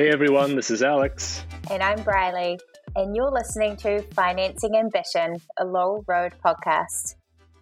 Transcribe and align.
Hey 0.00 0.08
everyone, 0.08 0.56
this 0.56 0.70
is 0.70 0.82
Alex. 0.82 1.44
And 1.70 1.82
I'm 1.82 2.02
Briley, 2.02 2.58
and 2.96 3.14
you're 3.14 3.30
listening 3.30 3.76
to 3.76 4.00
Financing 4.14 4.74
Ambition, 4.74 5.36
a 5.58 5.66
Laurel 5.66 6.02
Road 6.08 6.32
podcast. 6.42 7.16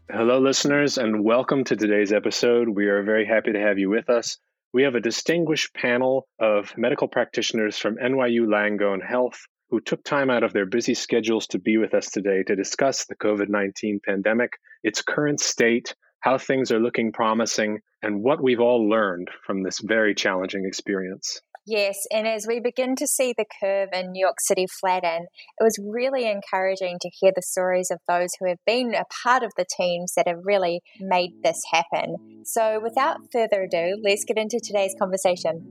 Hello, 0.09 0.39
listeners, 0.39 0.99
and 0.99 1.25
welcome 1.25 1.65
to 1.65 1.75
today's 1.75 2.13
episode. 2.13 2.69
We 2.69 2.87
are 2.87 3.03
very 3.03 3.27
happy 3.27 3.51
to 3.51 3.59
have 3.59 3.81
you 3.81 3.91
with 3.91 4.09
us. 4.09 4.39
We 4.73 4.85
have 4.85 4.95
a 4.95 5.01
distinguished 5.01 5.75
panel 5.75 6.29
of 6.39 6.73
medical 6.79 7.09
practitioners 7.09 7.77
from 7.77 7.97
NYU 7.97 8.47
Langone 8.47 9.05
Health 9.05 9.45
who 9.71 9.81
took 9.81 10.05
time 10.05 10.31
out 10.31 10.45
of 10.45 10.53
their 10.53 10.67
busy 10.67 10.95
schedules 10.95 11.49
to 11.49 11.59
be 11.59 11.77
with 11.77 11.93
us 11.93 12.09
today 12.09 12.45
to 12.45 12.55
discuss 12.55 13.07
the 13.07 13.17
COVID 13.17 13.49
19 13.49 13.99
pandemic, 14.07 14.53
its 14.85 15.03
current 15.03 15.41
state, 15.41 15.93
how 16.21 16.39
things 16.39 16.71
are 16.71 16.79
looking 16.79 17.11
promising, 17.11 17.81
and 18.01 18.23
what 18.23 18.41
we've 18.41 18.61
all 18.61 18.89
learned 18.89 19.29
from 19.45 19.65
this 19.65 19.81
very 19.81 20.15
challenging 20.15 20.65
experience. 20.67 21.41
Yes, 21.71 22.07
and 22.11 22.27
as 22.27 22.47
we 22.49 22.61
begin 22.61 22.97
to 22.97 23.07
see 23.07 23.35
the 23.37 23.45
curve 23.61 23.91
in 23.93 24.13
New 24.13 24.25
York 24.25 24.41
City 24.41 24.67
flatten, 24.67 25.27
it 25.61 25.63
was 25.63 25.79
really 25.79 26.27
encouraging 26.27 26.97
to 27.03 27.11
hear 27.11 27.31
the 27.37 27.43
stories 27.43 27.91
of 27.91 27.99
those 28.09 28.31
who 28.41 28.49
have 28.49 28.57
been 28.65 28.95
a 28.95 29.05
part 29.23 29.43
of 29.43 29.53
the 29.55 29.67
teams 29.77 30.15
that 30.17 30.27
have 30.27 30.39
really 30.45 30.81
made 30.99 31.33
this 31.45 31.61
happen. 31.71 32.17
So, 32.47 32.81
without 32.83 33.19
further 33.31 33.65
ado, 33.65 34.01
let's 34.03 34.25
get 34.25 34.39
into 34.39 34.59
today's 34.65 34.95
conversation. 34.99 35.63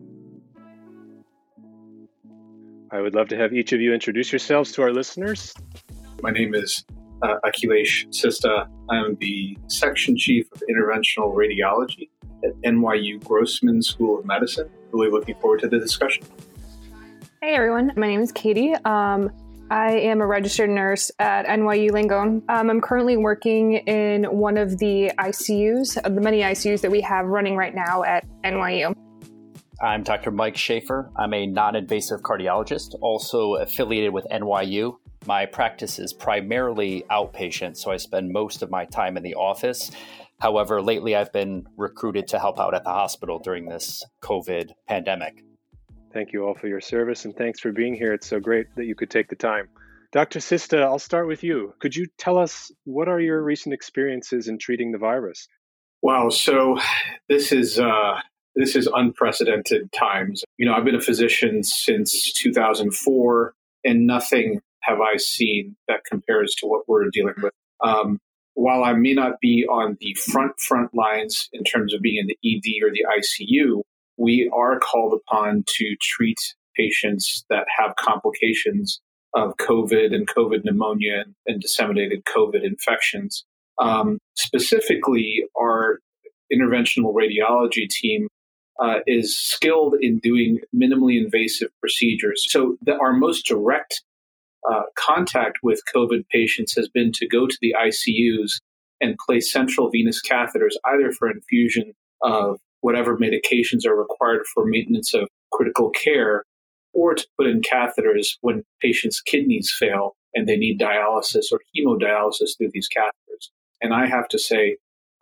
I 2.91 3.01
would 3.01 3.15
love 3.15 3.29
to 3.29 3.37
have 3.37 3.51
each 3.51 3.73
of 3.73 3.81
you 3.81 3.91
introduce 3.91 4.31
yourselves 4.31 4.73
to 4.73 4.84
our 4.84 4.93
listeners. 4.93 5.55
My 6.21 6.29
name 6.29 6.53
is 6.53 6.85
uh, 7.23 7.37
Akhilesh 7.43 8.05
Sista. 8.09 8.67
I'm 8.91 9.15
the 9.20 9.57
section 9.65 10.15
chief 10.15 10.45
of 10.51 10.61
interventional 10.70 11.34
radiology 11.34 12.09
at 12.45 12.53
NYU 12.61 13.23
Grossman 13.23 13.82
School 13.82 14.20
of 14.20 14.26
Medicine. 14.26 14.70
Really 14.91 15.10
looking 15.10 15.35
forward 15.35 15.60
to 15.62 15.68
the 15.68 15.80
discussion. 15.80 16.24
Hey 17.41 17.55
everyone, 17.55 17.93
my 17.96 18.07
name 18.07 18.21
is 18.21 18.32
Katie. 18.32 18.74
Um, 18.74 19.29
I 19.70 19.91
am 19.91 20.21
a 20.21 20.26
registered 20.26 20.70
nurse 20.70 21.12
at 21.20 21.46
NYU 21.46 21.91
Langone. 21.91 22.41
Um, 22.49 22.70
I'm 22.70 22.79
currently 22.79 23.18
working 23.18 23.74
in 23.74 24.24
one 24.24 24.57
of 24.57 24.77
the 24.77 25.12
ICUs, 25.20 26.02
the 26.04 26.21
many 26.21 26.41
ICUs 26.41 26.82
that 26.82 26.91
we 26.91 27.02
have 27.02 27.26
running 27.26 27.57
right 27.57 27.76
now 27.76 28.04
at 28.04 28.26
NYU. 28.44 28.96
I'm 29.82 30.04
Dr. 30.04 30.32
Mike 30.32 30.57
Schaefer. 30.57 31.12
I'm 31.18 31.34
a 31.34 31.46
non 31.46 31.76
invasive 31.76 32.22
cardiologist, 32.22 32.96
also 33.01 33.55
affiliated 33.55 34.13
with 34.13 34.26
NYU. 34.32 34.98
My 35.26 35.46
practice 35.46 35.99
is 35.99 36.13
primarily 36.13 37.04
outpatient, 37.12 37.76
so 37.76 37.91
I 37.91 37.98
spend 37.98 38.32
most 38.32 38.63
of 38.63 38.72
my 38.72 38.85
time 38.85 39.18
in 39.18 39.24
the 39.24 39.35
office. 39.35 39.91
However, 40.40 40.82
lately 40.82 41.16
I've 41.16 41.34
been 41.34 41.68
recruited 41.77 42.27
to 42.30 42.40
help 42.40 42.60
out 42.60 42.74
at 42.74 42.84
the 42.84 42.91
hospital 42.91 43.40
during 43.40 43.66
this 43.66 44.04
COVID 44.21 44.71
pandemic. 44.88 45.44
Thank 46.13 46.32
you 46.32 46.46
all 46.46 46.55
for 46.55 46.68
your 46.68 46.82
service 46.82 47.26
and 47.26 47.35
thanks 47.35 47.60
for 47.60 47.71
being 47.71 47.96
here. 47.96 48.13
It's 48.13 48.27
so 48.27 48.40
great 48.40 48.68
that 48.76 48.85
you 48.85 48.96
could 48.96 49.10
take 49.10 49.29
the 49.29 49.35
time. 49.35 49.68
Dr. 50.12 50.40
Sista, 50.40 50.82
I'll 50.82 50.99
start 50.99 51.27
with 51.27 51.44
you. 51.44 51.74
Could 51.79 51.96
you 51.96 52.07
tell 52.18 52.38
us 52.38 52.71
what 52.85 53.07
are 53.10 53.20
your 53.20 53.41
recent 53.44 53.74
experiences 53.74 54.48
in 54.48 54.57
treating 54.57 54.91
the 54.91 54.98
virus? 54.98 55.48
Wow, 56.02 56.29
so 56.29 56.79
this 57.27 57.51
is 57.51 57.79
uh, 57.79 58.20
this 58.55 58.76
is 58.76 58.88
unprecedented 58.88 59.91
times. 59.91 60.44
You 60.57 60.68
know, 60.68 60.74
I've 60.74 60.85
been 60.85 60.96
a 60.96 61.01
physician 61.01 61.63
since 61.63 62.32
2004, 62.34 63.54
and 63.84 64.07
nothing 64.07 64.62
have 64.81 65.00
I 65.01 65.18
seen 65.18 65.75
that 65.88 66.06
compares 66.09 66.56
to 66.59 66.68
what 66.68 66.88
we're 66.88 67.09
dealing 67.12 67.35
with. 67.41 67.53
Um, 67.84 68.19
while 68.58 68.84
I 68.84 68.94
may 68.94 69.13
not 69.13 69.40
be 69.40 69.68
on 69.69 69.97
the 70.02 70.16
front 70.16 70.59
front 70.59 70.91
lines 70.96 71.47
in 71.53 71.63
terms 71.63 71.94
of 71.94 72.02
being 72.02 72.18
in 72.18 72.25
the 72.25 72.38
ED 72.44 72.84
or 72.84 72.90
the 72.90 73.06
ICU, 73.06 73.84
we 74.18 74.52
are 74.52 74.80
called 74.80 75.13
upon 75.13 75.63
to 75.75 75.96
treat 76.02 76.40
patients 76.75 77.46
that 77.51 77.66
have 77.78 77.96
complications 77.97 79.00
of 79.35 79.56
COVID 79.57 80.12
and 80.12 80.28
COVID 80.28 80.66
pneumonia 80.66 81.25
and 81.46 81.62
disseminated 81.62 82.23
COVID 82.25 82.63
infections. 82.63 83.46
Um, 83.79 84.17
specifically, 84.35 85.44
our 85.56 86.00
interventional 86.51 87.13
radiology 87.13 87.88
team 87.88 88.28
uh, 88.81 89.01
is 89.06 89.38
skilled 89.38 89.97
in 90.01 90.17
doing 90.17 90.62
minimally 90.75 91.23
invasive 91.23 91.69
procedures. 91.79 92.44
So, 92.50 92.78
the, 92.81 92.97
our 92.97 93.13
most 93.13 93.46
direct 93.46 94.01
uh, 94.72 94.83
contact 94.95 95.59
with 95.63 95.81
COVID 95.95 96.28
patients 96.29 96.75
has 96.75 96.89
been 96.89 97.11
to 97.13 97.28
go 97.28 97.47
to 97.47 97.57
the 97.61 97.75
ICUs 97.79 98.59
and 99.00 99.17
place 99.25 99.51
central 99.51 99.89
venous 99.89 100.22
catheters, 100.22 100.73
either 100.85 101.11
for 101.11 101.29
infusion 101.29 101.94
of 102.22 102.59
whatever 102.81 103.17
medications 103.17 103.85
are 103.85 103.95
required 103.95 104.41
for 104.53 104.66
maintenance 104.66 105.13
of 105.13 105.29
critical 105.51 105.89
care, 105.91 106.44
or 106.94 107.13
to 107.13 107.28
put 107.38 107.47
in 107.47 107.61
catheters 107.61 108.38
when 108.41 108.63
patients' 108.81 109.22
kidneys 109.22 109.73
fail 109.78 110.16
and 110.33 110.47
they 110.47 110.57
need 110.57 110.79
dialysis 110.79 111.45
or 111.51 111.59
hemodialysis 111.75 112.57
through 112.57 112.69
these 112.73 112.89
catheters. 112.95 113.49
And 113.81 113.94
I 113.94 114.07
have 114.07 114.28
to 114.29 114.39
say, 114.39 114.78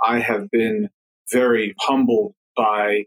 I 0.06 0.20
have 0.20 0.50
been 0.52 0.90
very 1.32 1.74
humbled 1.80 2.34
by 2.56 3.04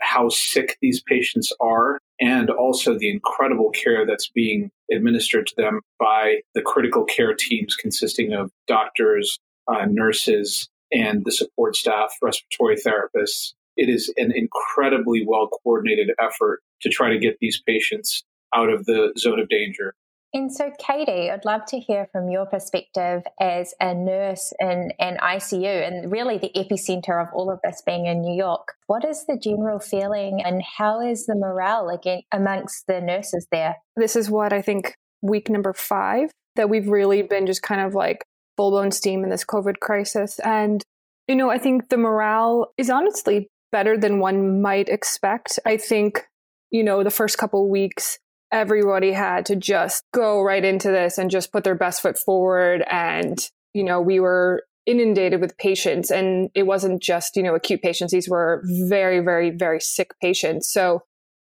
how 0.00 0.28
sick 0.28 0.76
these 0.80 1.02
patients 1.02 1.52
are 1.60 1.98
and 2.20 2.50
also 2.50 2.98
the 2.98 3.10
incredible 3.10 3.70
care 3.70 4.06
that's 4.06 4.28
being 4.28 4.70
administered 4.92 5.46
to 5.46 5.54
them 5.56 5.80
by 5.98 6.36
the 6.54 6.62
critical 6.62 7.04
care 7.04 7.34
teams 7.34 7.74
consisting 7.74 8.32
of 8.32 8.50
doctors, 8.66 9.38
uh, 9.68 9.86
nurses, 9.88 10.68
and 10.92 11.24
the 11.24 11.32
support 11.32 11.76
staff, 11.76 12.14
respiratory 12.22 12.76
therapists. 12.76 13.52
It 13.76 13.90
is 13.90 14.12
an 14.16 14.32
incredibly 14.34 15.24
well 15.26 15.48
coordinated 15.48 16.10
effort 16.20 16.60
to 16.82 16.88
try 16.88 17.10
to 17.10 17.18
get 17.18 17.36
these 17.40 17.62
patients 17.66 18.24
out 18.54 18.70
of 18.70 18.86
the 18.86 19.12
zone 19.18 19.40
of 19.40 19.48
danger. 19.48 19.94
And 20.36 20.52
so, 20.52 20.70
Katie, 20.78 21.30
I'd 21.30 21.46
love 21.46 21.64
to 21.68 21.80
hear 21.80 22.10
from 22.12 22.28
your 22.28 22.44
perspective 22.44 23.22
as 23.40 23.72
a 23.80 23.94
nurse 23.94 24.52
in 24.60 24.92
an 24.98 25.16
ICU 25.16 25.88
and 25.88 26.12
really 26.12 26.36
the 26.36 26.50
epicenter 26.54 27.22
of 27.22 27.32
all 27.32 27.50
of 27.50 27.58
this 27.64 27.82
being 27.86 28.04
in 28.04 28.20
New 28.20 28.36
York. 28.36 28.74
What 28.86 29.02
is 29.02 29.24
the 29.24 29.38
general 29.42 29.78
feeling 29.78 30.42
and 30.44 30.62
how 30.62 31.00
is 31.00 31.24
the 31.24 31.34
morale 31.34 31.88
again 31.88 32.20
amongst 32.30 32.86
the 32.86 33.00
nurses 33.00 33.46
there? 33.50 33.76
This 33.96 34.14
is 34.14 34.28
what 34.28 34.52
I 34.52 34.60
think 34.60 34.94
week 35.22 35.48
number 35.48 35.72
five 35.72 36.30
that 36.56 36.68
we've 36.68 36.88
really 36.88 37.22
been 37.22 37.46
just 37.46 37.62
kind 37.62 37.80
of 37.80 37.94
like 37.94 38.22
full 38.58 38.72
blown 38.72 38.90
steam 38.90 39.24
in 39.24 39.30
this 39.30 39.42
COVID 39.42 39.78
crisis. 39.80 40.38
And, 40.40 40.82
you 41.28 41.34
know, 41.34 41.48
I 41.48 41.56
think 41.56 41.88
the 41.88 41.96
morale 41.96 42.74
is 42.76 42.90
honestly 42.90 43.48
better 43.72 43.96
than 43.96 44.18
one 44.18 44.60
might 44.60 44.90
expect. 44.90 45.58
I 45.64 45.78
think, 45.78 46.26
you 46.70 46.84
know, 46.84 47.02
the 47.02 47.10
first 47.10 47.38
couple 47.38 47.70
weeks, 47.70 48.18
everybody 48.52 49.12
had 49.12 49.46
to 49.46 49.56
just 49.56 50.04
go 50.12 50.42
right 50.42 50.64
into 50.64 50.88
this 50.88 51.18
and 51.18 51.30
just 51.30 51.52
put 51.52 51.64
their 51.64 51.74
best 51.74 52.00
foot 52.00 52.18
forward. 52.18 52.84
And, 52.90 53.38
you 53.74 53.84
know, 53.84 54.00
we 54.00 54.20
were 54.20 54.62
inundated 54.86 55.40
with 55.40 55.58
patients 55.58 56.10
and 56.10 56.48
it 56.54 56.62
wasn't 56.62 57.02
just, 57.02 57.36
you 57.36 57.42
know, 57.42 57.54
acute 57.54 57.82
patients. 57.82 58.12
These 58.12 58.28
were 58.28 58.62
very, 58.64 59.20
very, 59.20 59.50
very 59.50 59.80
sick 59.80 60.12
patients. 60.20 60.70
So 60.70 61.02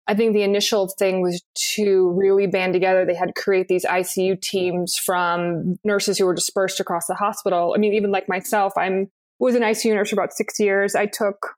I 0.08 0.14
think 0.14 0.32
the 0.32 0.42
initial 0.42 0.88
thing 0.88 1.20
was 1.20 1.42
to 1.74 2.10
really 2.12 2.46
band 2.46 2.72
together. 2.72 3.04
They 3.04 3.14
had 3.14 3.34
to 3.34 3.40
create 3.40 3.68
these 3.68 3.84
ICU 3.84 4.40
teams 4.40 4.96
from 4.96 5.78
nurses 5.84 6.16
who 6.16 6.26
were 6.26 6.34
dispersed 6.34 6.80
across 6.80 7.06
the 7.06 7.14
hospital. 7.14 7.74
I 7.74 7.78
mean, 7.78 7.92
even 7.92 8.12
like 8.12 8.28
myself, 8.28 8.72
I'm 8.76 9.10
was 9.38 9.54
an 9.54 9.62
ICU 9.62 9.94
nurse 9.94 10.10
for 10.10 10.14
about 10.14 10.32
six 10.32 10.58
years. 10.58 10.94
I 10.94 11.06
took 11.06 11.56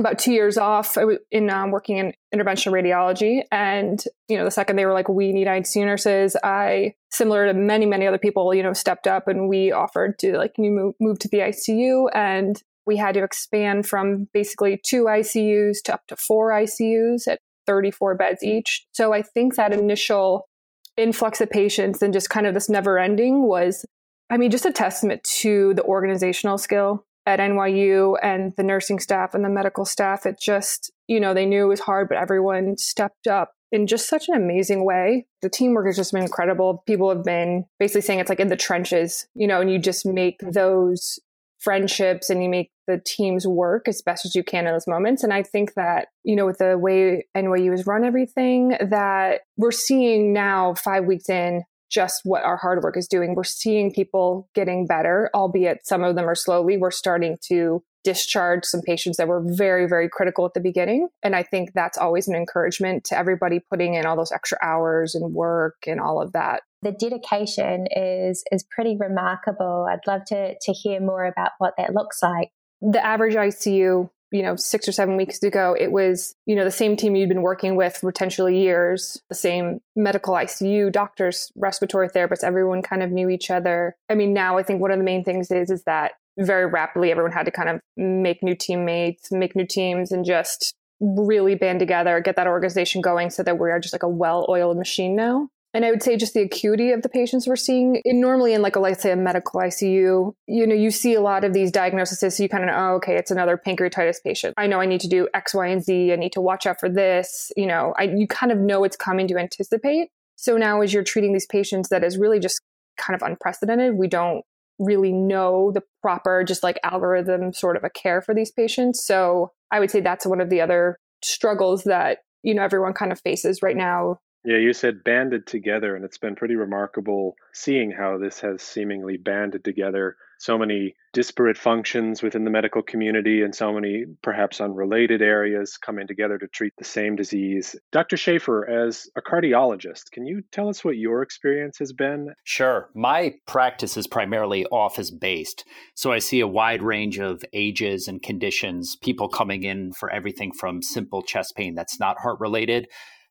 about 0.00 0.18
two 0.18 0.32
years 0.32 0.58
off 0.58 0.96
in 1.30 1.50
um, 1.50 1.70
working 1.70 1.98
in 1.98 2.12
interventional 2.34 2.72
radiology. 2.72 3.42
And, 3.50 4.02
you 4.28 4.36
know, 4.36 4.44
the 4.44 4.50
second 4.50 4.76
they 4.76 4.86
were 4.86 4.92
like, 4.92 5.08
we 5.08 5.32
need 5.32 5.46
ICU 5.46 5.84
nurses, 5.84 6.36
I, 6.42 6.94
similar 7.10 7.46
to 7.46 7.54
many, 7.54 7.86
many 7.86 8.06
other 8.06 8.18
people, 8.18 8.54
you 8.54 8.62
know, 8.62 8.72
stepped 8.72 9.06
up 9.06 9.28
and 9.28 9.48
we 9.48 9.72
offered 9.72 10.18
to 10.20 10.36
like 10.36 10.52
move, 10.58 10.94
move 11.00 11.18
to 11.20 11.28
the 11.28 11.38
ICU. 11.38 12.08
And 12.14 12.60
we 12.86 12.96
had 12.96 13.14
to 13.14 13.24
expand 13.24 13.86
from 13.86 14.28
basically 14.32 14.80
two 14.84 15.04
ICUs 15.04 15.82
to 15.84 15.94
up 15.94 16.06
to 16.08 16.16
four 16.16 16.50
ICUs 16.50 17.26
at 17.26 17.40
34 17.66 18.14
beds 18.14 18.42
each. 18.42 18.86
So 18.92 19.12
I 19.12 19.22
think 19.22 19.56
that 19.56 19.72
initial 19.72 20.48
influx 20.96 21.40
of 21.40 21.50
patients 21.50 22.02
and 22.02 22.12
just 22.12 22.30
kind 22.30 22.46
of 22.46 22.54
this 22.54 22.68
never 22.68 22.98
ending 22.98 23.42
was, 23.42 23.84
I 24.30 24.36
mean, 24.36 24.50
just 24.50 24.66
a 24.66 24.72
testament 24.72 25.24
to 25.24 25.74
the 25.74 25.82
organizational 25.82 26.58
skill 26.58 27.05
at 27.26 27.40
NYU 27.40 28.16
and 28.22 28.52
the 28.56 28.62
nursing 28.62 29.00
staff 29.00 29.34
and 29.34 29.44
the 29.44 29.48
medical 29.48 29.84
staff. 29.84 30.24
It 30.24 30.38
just, 30.40 30.92
you 31.08 31.20
know, 31.20 31.34
they 31.34 31.44
knew 31.44 31.64
it 31.64 31.68
was 31.68 31.80
hard, 31.80 32.08
but 32.08 32.18
everyone 32.18 32.78
stepped 32.78 33.26
up 33.26 33.52
in 33.72 33.86
just 33.86 34.08
such 34.08 34.28
an 34.28 34.34
amazing 34.34 34.84
way. 34.84 35.26
The 35.42 35.50
teamwork 35.50 35.86
has 35.86 35.96
just 35.96 36.12
been 36.12 36.22
incredible. 36.22 36.84
People 36.86 37.08
have 37.10 37.24
been 37.24 37.64
basically 37.78 38.02
saying 38.02 38.20
it's 38.20 38.30
like 38.30 38.40
in 38.40 38.48
the 38.48 38.56
trenches, 38.56 39.26
you 39.34 39.46
know, 39.46 39.60
and 39.60 39.70
you 39.70 39.78
just 39.78 40.06
make 40.06 40.38
those 40.40 41.18
friendships 41.58 42.30
and 42.30 42.42
you 42.42 42.48
make 42.48 42.70
the 42.86 43.02
teams 43.04 43.46
work 43.46 43.88
as 43.88 44.02
best 44.02 44.24
as 44.24 44.36
you 44.36 44.44
can 44.44 44.66
in 44.66 44.72
those 44.72 44.86
moments. 44.86 45.24
And 45.24 45.32
I 45.32 45.42
think 45.42 45.74
that, 45.74 46.08
you 46.22 46.36
know, 46.36 46.46
with 46.46 46.58
the 46.58 46.78
way 46.78 47.26
NYU 47.36 47.72
has 47.72 47.86
run 47.86 48.04
everything, 48.04 48.76
that 48.80 49.40
we're 49.56 49.72
seeing 49.72 50.32
now, 50.32 50.74
five 50.74 51.06
weeks 51.06 51.28
in, 51.28 51.64
just 51.90 52.22
what 52.24 52.44
our 52.44 52.56
hard 52.56 52.82
work 52.82 52.96
is 52.96 53.08
doing. 53.08 53.34
We're 53.34 53.44
seeing 53.44 53.92
people 53.92 54.48
getting 54.54 54.86
better, 54.86 55.30
albeit 55.34 55.86
some 55.86 56.04
of 56.04 56.16
them 56.16 56.28
are 56.28 56.34
slowly. 56.34 56.76
We're 56.76 56.90
starting 56.90 57.36
to 57.48 57.82
discharge 58.06 58.64
some 58.64 58.82
patients 58.82 59.16
that 59.16 59.26
were 59.26 59.42
very, 59.44 59.88
very 59.88 60.08
critical 60.08 60.46
at 60.46 60.54
the 60.54 60.60
beginning. 60.60 61.08
And 61.24 61.34
I 61.34 61.42
think 61.42 61.72
that's 61.74 61.98
always 61.98 62.28
an 62.28 62.36
encouragement 62.36 63.02
to 63.06 63.18
everybody 63.18 63.58
putting 63.58 63.94
in 63.94 64.06
all 64.06 64.16
those 64.16 64.30
extra 64.30 64.58
hours 64.62 65.16
and 65.16 65.34
work 65.34 65.74
and 65.88 66.00
all 66.00 66.22
of 66.22 66.32
that. 66.32 66.62
The 66.82 66.92
dedication 66.92 67.88
is 67.90 68.44
is 68.52 68.64
pretty 68.70 68.96
remarkable. 68.96 69.88
I'd 69.90 70.06
love 70.06 70.24
to 70.26 70.54
to 70.56 70.72
hear 70.72 71.00
more 71.00 71.24
about 71.24 71.52
what 71.58 71.74
that 71.78 71.94
looks 71.94 72.22
like. 72.22 72.50
The 72.80 73.04
average 73.04 73.34
ICU 73.34 74.08
you 74.36 74.42
know, 74.42 74.54
six 74.54 74.86
or 74.86 74.92
seven 74.92 75.16
weeks 75.16 75.42
ago, 75.42 75.74
it 75.78 75.90
was, 75.90 76.34
you 76.44 76.54
know, 76.54 76.64
the 76.64 76.70
same 76.70 76.94
team 76.94 77.16
you'd 77.16 77.30
been 77.30 77.40
working 77.40 77.74
with 77.74 77.96
for 77.96 78.12
potentially 78.12 78.60
years, 78.60 79.22
the 79.30 79.34
same 79.34 79.80
medical 79.96 80.34
ICU, 80.34 80.92
doctors, 80.92 81.50
respiratory 81.56 82.10
therapists, 82.10 82.44
everyone 82.44 82.82
kind 82.82 83.02
of 83.02 83.10
knew 83.10 83.30
each 83.30 83.50
other. 83.50 83.96
I 84.10 84.14
mean, 84.14 84.34
now 84.34 84.58
I 84.58 84.62
think 84.62 84.82
one 84.82 84.90
of 84.90 84.98
the 84.98 85.04
main 85.04 85.24
things 85.24 85.50
is, 85.50 85.70
is 85.70 85.84
that 85.84 86.12
very 86.38 86.66
rapidly 86.66 87.10
everyone 87.10 87.32
had 87.32 87.46
to 87.46 87.50
kind 87.50 87.70
of 87.70 87.80
make 87.96 88.42
new 88.42 88.54
teammates, 88.54 89.32
make 89.32 89.56
new 89.56 89.66
teams 89.66 90.12
and 90.12 90.22
just 90.22 90.74
really 91.00 91.54
band 91.54 91.80
together, 91.80 92.20
get 92.20 92.36
that 92.36 92.46
organization 92.46 93.00
going 93.00 93.30
so 93.30 93.42
that 93.42 93.58
we 93.58 93.70
are 93.70 93.80
just 93.80 93.94
like 93.94 94.02
a 94.02 94.08
well 94.08 94.44
oiled 94.50 94.76
machine 94.76 95.16
now. 95.16 95.48
And 95.76 95.84
I 95.84 95.90
would 95.90 96.02
say 96.02 96.16
just 96.16 96.32
the 96.32 96.40
acuity 96.40 96.92
of 96.92 97.02
the 97.02 97.10
patients 97.10 97.46
we're 97.46 97.54
seeing. 97.54 98.00
In, 98.06 98.18
normally 98.18 98.54
in 98.54 98.62
like 98.62 98.76
a 98.76 98.80
let's 98.80 99.02
say 99.02 99.12
a 99.12 99.16
medical 99.16 99.60
ICU, 99.60 100.32
you 100.46 100.66
know, 100.66 100.74
you 100.74 100.90
see 100.90 101.12
a 101.12 101.20
lot 101.20 101.44
of 101.44 101.52
these 101.52 101.70
diagnoses. 101.70 102.34
So 102.34 102.42
you 102.42 102.48
kind 102.48 102.64
of 102.64 102.68
know, 102.68 102.76
oh, 102.78 102.94
okay, 102.94 103.14
it's 103.16 103.30
another 103.30 103.58
pancreatitis 103.58 104.16
patient. 104.24 104.54
I 104.56 104.68
know 104.68 104.80
I 104.80 104.86
need 104.86 105.02
to 105.02 105.08
do 105.08 105.28
X, 105.34 105.52
Y, 105.52 105.66
and 105.66 105.84
Z. 105.84 106.14
I 106.14 106.16
need 106.16 106.32
to 106.32 106.40
watch 106.40 106.64
out 106.64 106.80
for 106.80 106.88
this. 106.88 107.52
You 107.58 107.66
know, 107.66 107.92
I, 107.98 108.04
you 108.04 108.26
kind 108.26 108.52
of 108.52 108.58
know 108.58 108.84
it's 108.84 108.96
coming 108.96 109.28
to 109.28 109.36
anticipate. 109.36 110.08
So 110.36 110.56
now 110.56 110.80
as 110.80 110.94
you're 110.94 111.04
treating 111.04 111.34
these 111.34 111.46
patients, 111.46 111.90
that 111.90 112.02
is 112.02 112.16
really 112.16 112.40
just 112.40 112.58
kind 112.96 113.14
of 113.14 113.20
unprecedented. 113.20 113.98
We 113.98 114.08
don't 114.08 114.46
really 114.78 115.12
know 115.12 115.72
the 115.74 115.82
proper 116.00 116.42
just 116.42 116.62
like 116.62 116.80
algorithm 116.84 117.52
sort 117.52 117.76
of 117.76 117.84
a 117.84 117.90
care 117.90 118.22
for 118.22 118.34
these 118.34 118.50
patients. 118.50 119.04
So 119.04 119.52
I 119.70 119.80
would 119.80 119.90
say 119.90 120.00
that's 120.00 120.24
one 120.24 120.40
of 120.40 120.48
the 120.48 120.62
other 120.62 120.96
struggles 121.22 121.84
that 121.84 122.20
you 122.42 122.54
know 122.54 122.62
everyone 122.62 122.94
kind 122.94 123.12
of 123.12 123.20
faces 123.20 123.60
right 123.60 123.76
now 123.76 124.20
yeah, 124.46 124.58
you 124.58 124.72
said 124.72 125.02
banded 125.02 125.44
together, 125.44 125.96
and 125.96 126.04
it's 126.04 126.18
been 126.18 126.36
pretty 126.36 126.54
remarkable 126.54 127.34
seeing 127.52 127.90
how 127.90 128.16
this 128.16 128.40
has 128.40 128.62
seemingly 128.62 129.16
banded 129.16 129.64
together 129.64 130.16
so 130.38 130.56
many 130.56 130.94
disparate 131.12 131.56
functions 131.56 132.22
within 132.22 132.44
the 132.44 132.50
medical 132.50 132.82
community 132.82 133.42
and 133.42 133.54
so 133.54 133.72
many 133.72 134.04
perhaps 134.22 134.60
unrelated 134.60 135.22
areas 135.22 135.78
coming 135.78 136.06
together 136.06 136.38
to 136.38 136.46
treat 136.46 136.74
the 136.78 136.84
same 136.84 137.16
disease. 137.16 137.74
Dr. 137.90 138.16
Schaefer, 138.16 138.68
as 138.68 139.08
a 139.16 139.22
cardiologist, 139.22 140.10
can 140.12 140.26
you 140.26 140.42
tell 140.52 140.68
us 140.68 140.84
what 140.84 140.96
your 140.96 141.22
experience 141.22 141.78
has 141.78 141.92
been? 141.92 142.34
Sure. 142.44 142.90
My 142.94 143.34
practice 143.46 143.96
is 143.96 144.06
primarily 144.06 144.66
office 144.66 145.10
based. 145.10 145.64
So 145.94 146.12
I 146.12 146.18
see 146.18 146.40
a 146.40 146.46
wide 146.46 146.82
range 146.82 147.18
of 147.18 147.42
ages 147.52 148.06
and 148.06 148.22
conditions, 148.22 148.94
people 149.02 149.28
coming 149.28 149.64
in 149.64 149.92
for 149.92 150.10
everything 150.10 150.52
from 150.52 150.82
simple 150.82 151.22
chest 151.22 151.56
pain 151.56 151.74
that's 151.74 151.98
not 151.98 152.20
heart 152.20 152.38
related 152.38 152.86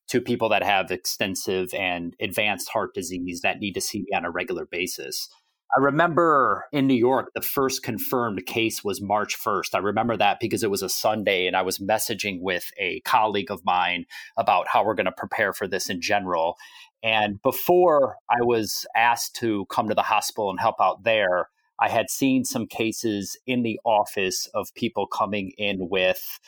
to 0.08 0.22
people 0.22 0.50
that 0.50 0.64
have 0.64 0.92
extensive 0.92 1.74
and 1.74 2.16
advanced 2.20 2.70
heart 2.70 2.94
disease 2.94 3.42
that 3.42 3.60
need 3.60 3.74
to 3.74 3.82
see 3.82 4.00
me 4.00 4.16
on 4.16 4.26
a 4.26 4.32
regular 4.32 4.66
basis. 4.66 5.30
I 5.76 5.82
remember 5.82 6.66
in 6.72 6.88
New 6.88 6.96
York, 6.96 7.32
the 7.34 7.42
first 7.42 7.84
confirmed 7.84 8.46
case 8.46 8.84
was 8.84 9.02
March 9.02 9.38
1st. 9.38 9.74
I 9.74 9.80
remember 9.80 10.16
that 10.16 10.40
because 10.40 10.64
it 10.64 10.72
was 10.72 10.82
a 10.82 10.90
Sunday 10.90 11.48
and 11.48 11.56
I 11.56 11.64
was 11.64 11.80
messaging 11.80 12.40
with 12.40 12.72
a 12.78 13.02
colleague 13.02 13.52
of 13.52 13.66
mine 13.66 14.06
about 14.38 14.68
how 14.70 14.86
we're 14.86 14.94
going 14.94 15.06
to 15.08 15.12
prepare 15.12 15.52
for 15.54 15.68
this 15.68 15.90
in 15.90 16.00
general. 16.00 16.56
And 17.04 17.42
before 17.42 18.16
I 18.30 18.42
was 18.42 18.86
asked 18.96 19.36
to 19.38 19.66
come 19.66 19.90
to 19.90 19.96
the 19.96 20.02
hospital 20.02 20.50
and 20.50 20.60
help 20.60 20.76
out 20.80 21.04
there, 21.04 21.50
I 21.80 21.90
had 21.90 22.10
seen 22.10 22.46
some 22.46 22.68
cases 22.68 23.38
in 23.46 23.64
the 23.64 23.80
office 23.84 24.48
of 24.54 24.74
people 24.76 25.08
coming 25.08 25.52
in 25.58 25.90
with 25.90 26.40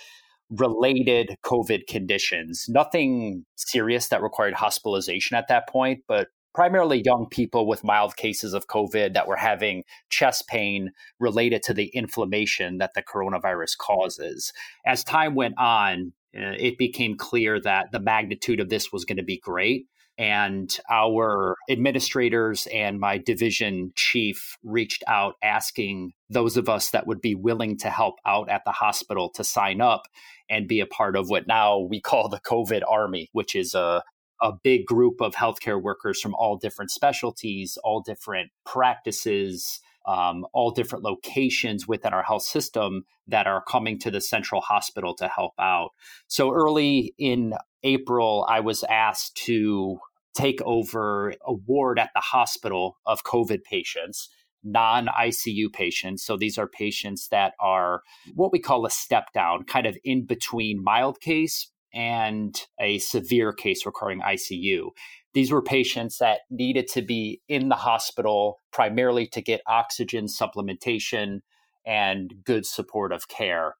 related 0.49 1.35
COVID 1.43 1.87
conditions. 1.87 2.65
Nothing 2.69 3.45
serious 3.55 4.07
that 4.09 4.21
required 4.21 4.53
hospitalization 4.53 5.35
at 5.35 5.47
that 5.49 5.67
point, 5.67 6.03
but 6.07 6.27
primarily 6.57 7.03
young 7.05 7.27
people 7.29 7.67
with 7.67 7.83
mild 7.83 8.15
cases 8.15 8.53
of 8.53 8.67
COVID 8.67 9.13
that 9.13 9.27
were 9.27 9.35
having 9.35 9.83
chest 10.09 10.47
pain 10.47 10.91
related 11.19 11.61
to 11.61 11.73
the 11.73 11.85
inflammation 11.87 12.79
that 12.79 12.95
the 12.95 13.03
coronavirus 13.03 13.77
causes. 13.77 14.51
As 14.83 15.03
time 15.03 15.35
went 15.35 15.53
on, 15.59 16.13
uh, 16.35 16.57
it 16.57 16.77
became 16.79 17.15
clear 17.15 17.61
that 17.61 17.91
the 17.91 17.99
magnitude 17.99 18.59
of 18.59 18.69
this 18.69 18.91
was 18.91 19.05
going 19.05 19.17
to 19.17 19.23
be 19.23 19.37
great. 19.37 19.85
And 20.17 20.75
our 20.89 21.55
administrators 21.69 22.67
and 22.73 22.99
my 22.99 23.19
division 23.19 23.91
chief 23.95 24.57
reached 24.63 25.03
out 25.07 25.35
asking 25.43 26.13
those 26.27 26.57
of 26.57 26.67
us 26.69 26.89
that 26.89 27.05
would 27.05 27.21
be 27.21 27.35
willing 27.35 27.77
to 27.77 27.91
help 27.91 28.15
out 28.25 28.49
at 28.49 28.63
the 28.65 28.71
hospital 28.71 29.29
to 29.35 29.43
sign 29.43 29.79
up 29.79 30.07
and 30.49 30.67
be 30.67 30.79
a 30.79 30.85
part 30.85 31.15
of 31.15 31.29
what 31.29 31.47
now 31.47 31.79
we 31.79 31.99
call 31.99 32.29
the 32.29 32.39
COVID 32.39 32.81
Army, 32.87 33.29
which 33.33 33.55
is 33.55 33.73
a 33.73 34.03
a 34.41 34.53
big 34.63 34.85
group 34.85 35.21
of 35.21 35.33
healthcare 35.33 35.81
workers 35.81 36.21
from 36.21 36.35
all 36.35 36.57
different 36.57 36.91
specialties, 36.91 37.77
all 37.83 38.01
different 38.01 38.51
practices, 38.65 39.79
um, 40.05 40.45
all 40.53 40.71
different 40.71 41.03
locations 41.03 41.87
within 41.87 42.13
our 42.13 42.23
health 42.23 42.43
system 42.43 43.03
that 43.27 43.47
are 43.47 43.63
coming 43.67 43.99
to 43.99 44.11
the 44.11 44.21
central 44.21 44.61
hospital 44.61 45.13
to 45.15 45.27
help 45.27 45.53
out. 45.59 45.89
So 46.27 46.53
early 46.53 47.13
in 47.17 47.53
April, 47.83 48.45
I 48.47 48.61
was 48.61 48.83
asked 48.89 49.35
to 49.45 49.99
take 50.33 50.61
over 50.61 51.33
a 51.45 51.53
ward 51.53 51.99
at 51.99 52.11
the 52.13 52.21
hospital 52.21 52.97
of 53.05 53.23
COVID 53.23 53.63
patients 53.63 54.29
non 54.63 55.07
ICU 55.07 55.71
patients. 55.71 56.23
So 56.23 56.37
these 56.37 56.57
are 56.57 56.67
patients 56.67 57.27
that 57.29 57.53
are 57.59 58.01
what 58.35 58.51
we 58.51 58.59
call 58.59 58.85
a 58.85 58.89
step 58.89 59.31
down, 59.33 59.63
kind 59.63 59.85
of 59.85 59.97
in 60.03 60.25
between 60.25 60.83
mild 60.83 61.19
case 61.19 61.71
and 61.93 62.59
a 62.79 62.99
severe 62.99 63.53
case 63.53 63.85
requiring 63.85 64.21
ICU. 64.21 64.89
These 65.33 65.51
were 65.51 65.61
patients 65.61 66.17
that 66.19 66.39
needed 66.49 66.87
to 66.89 67.01
be 67.01 67.41
in 67.47 67.69
the 67.69 67.75
hospital 67.75 68.59
primarily 68.71 69.27
to 69.27 69.41
get 69.41 69.61
oxygen 69.67 70.25
supplementation 70.25 71.41
and 71.85 72.33
good 72.43 72.65
supportive 72.65 73.27
care. 73.27 73.75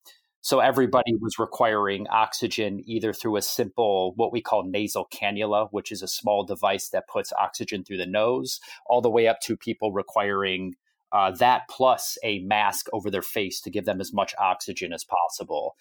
So 0.48 0.62
everybody 0.62 1.14
was 1.20 1.38
requiring 1.38 2.08
oxygen 2.08 2.82
either 2.86 3.12
through 3.12 3.36
a 3.36 3.42
simple, 3.42 4.14
what 4.16 4.32
we 4.32 4.40
call 4.40 4.64
nasal 4.64 5.06
cannula, 5.14 5.68
which 5.72 5.92
is 5.92 6.02
a 6.02 6.08
small 6.08 6.46
device 6.46 6.88
that 6.92 7.10
puts 7.10 7.34
oxygen 7.34 7.84
through 7.84 7.98
the 7.98 8.06
nose, 8.06 8.62
all 8.86 9.02
the 9.02 9.10
way 9.10 9.28
up 9.28 9.42
to 9.42 9.58
people 9.58 9.92
requiring 9.92 10.76
uh, 11.12 11.32
that 11.32 11.64
plus 11.70 12.18
a 12.24 12.40
mask 12.40 12.88
over 12.94 13.12
their 13.12 13.22
face 13.22 13.60
to 13.60 13.70
give 13.70 13.84
them 13.84 14.00
as 14.00 14.14
much 14.14 14.34
oxygen 14.40 14.94
as 14.94 15.04
possible 15.04 15.76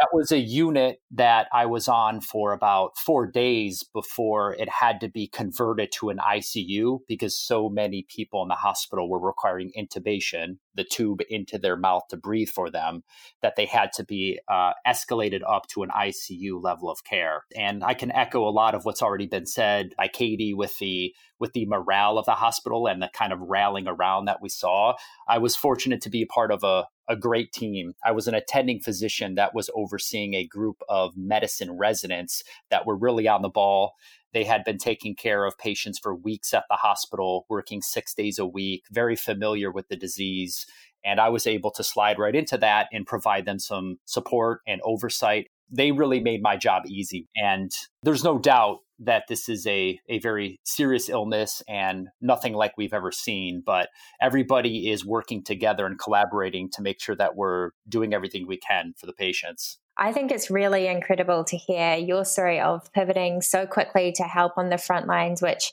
that 0.00 0.08
was 0.12 0.30
a 0.30 0.38
unit 0.38 1.00
that 1.10 1.48
I 1.52 1.66
was 1.66 1.88
on 1.88 2.20
for 2.20 2.52
about 2.52 2.98
four 2.98 3.26
days 3.26 3.82
before 3.82 4.54
it 4.54 4.68
had 4.68 5.00
to 5.00 5.08
be 5.08 5.26
converted 5.26 5.90
to 5.92 6.10
an 6.10 6.18
ICU 6.18 7.00
because 7.08 7.38
so 7.38 7.68
many 7.68 8.06
people 8.08 8.42
in 8.42 8.48
the 8.48 8.54
hospital 8.54 9.08
were 9.08 9.18
requiring 9.18 9.72
intubation, 9.76 10.58
the 10.74 10.84
tube 10.84 11.20
into 11.30 11.58
their 11.58 11.76
mouth 11.76 12.02
to 12.10 12.16
breathe 12.16 12.50
for 12.50 12.70
them, 12.70 13.04
that 13.42 13.56
they 13.56 13.66
had 13.66 13.92
to 13.92 14.04
be 14.04 14.38
uh, 14.48 14.72
escalated 14.86 15.40
up 15.48 15.66
to 15.68 15.82
an 15.82 15.90
ICU 15.90 16.62
level 16.62 16.90
of 16.90 17.04
care. 17.04 17.44
And 17.56 17.82
I 17.82 17.94
can 17.94 18.12
echo 18.12 18.46
a 18.46 18.50
lot 18.50 18.74
of 18.74 18.84
what's 18.84 19.02
already 19.02 19.26
been 19.26 19.46
said 19.46 19.94
by 19.96 20.08
Katie 20.08 20.54
with 20.54 20.76
the 20.78 21.14
with 21.38 21.52
the 21.52 21.66
morale 21.66 22.18
of 22.18 22.26
the 22.26 22.32
hospital 22.32 22.86
and 22.86 23.02
the 23.02 23.10
kind 23.12 23.32
of 23.32 23.40
rallying 23.40 23.88
around 23.88 24.26
that 24.26 24.40
we 24.40 24.48
saw. 24.48 24.94
I 25.28 25.38
was 25.38 25.56
fortunate 25.56 26.00
to 26.02 26.10
be 26.10 26.24
part 26.24 26.50
of 26.50 26.64
a, 26.64 26.86
a 27.08 27.16
great 27.16 27.52
team. 27.52 27.94
I 28.04 28.12
was 28.12 28.28
an 28.28 28.34
attending 28.34 28.80
physician 28.80 29.34
that 29.34 29.54
was 29.54 29.70
overseeing 29.74 30.34
a 30.34 30.46
group 30.46 30.82
of 30.88 31.16
medicine 31.16 31.76
residents 31.76 32.42
that 32.70 32.86
were 32.86 32.96
really 32.96 33.28
on 33.28 33.42
the 33.42 33.48
ball. 33.48 33.94
They 34.32 34.44
had 34.44 34.64
been 34.64 34.78
taking 34.78 35.14
care 35.14 35.44
of 35.44 35.56
patients 35.56 35.98
for 35.98 36.14
weeks 36.14 36.52
at 36.52 36.64
the 36.68 36.76
hospital, 36.76 37.46
working 37.48 37.80
six 37.80 38.14
days 38.14 38.38
a 38.38 38.46
week, 38.46 38.82
very 38.90 39.16
familiar 39.16 39.70
with 39.70 39.88
the 39.88 39.96
disease. 39.96 40.66
And 41.04 41.20
I 41.20 41.28
was 41.28 41.46
able 41.46 41.70
to 41.70 41.84
slide 41.84 42.18
right 42.18 42.34
into 42.34 42.58
that 42.58 42.88
and 42.92 43.06
provide 43.06 43.46
them 43.46 43.58
some 43.58 43.98
support 44.04 44.60
and 44.66 44.80
oversight. 44.84 45.48
They 45.70 45.92
really 45.92 46.20
made 46.20 46.42
my 46.42 46.56
job 46.56 46.84
easy. 46.86 47.28
And 47.36 47.70
there's 48.02 48.24
no 48.24 48.38
doubt 48.38 48.78
that 48.98 49.24
this 49.28 49.48
is 49.48 49.66
a, 49.66 50.00
a 50.08 50.18
very 50.20 50.58
serious 50.64 51.08
illness 51.08 51.62
and 51.68 52.08
nothing 52.20 52.54
like 52.54 52.78
we've 52.78 52.94
ever 52.94 53.12
seen. 53.12 53.62
But 53.64 53.88
everybody 54.20 54.90
is 54.90 55.04
working 55.04 55.42
together 55.42 55.86
and 55.86 55.98
collaborating 55.98 56.70
to 56.72 56.82
make 56.82 57.00
sure 57.00 57.16
that 57.16 57.36
we're 57.36 57.70
doing 57.88 58.14
everything 58.14 58.46
we 58.46 58.56
can 58.56 58.94
for 58.96 59.06
the 59.06 59.12
patients. 59.12 59.78
I 59.98 60.12
think 60.12 60.30
it's 60.30 60.50
really 60.50 60.86
incredible 60.88 61.44
to 61.44 61.56
hear 61.56 61.96
your 61.96 62.24
story 62.24 62.60
of 62.60 62.92
pivoting 62.92 63.40
so 63.40 63.66
quickly 63.66 64.12
to 64.16 64.24
help 64.24 64.52
on 64.58 64.68
the 64.68 64.76
front 64.78 65.06
lines, 65.06 65.40
which 65.40 65.72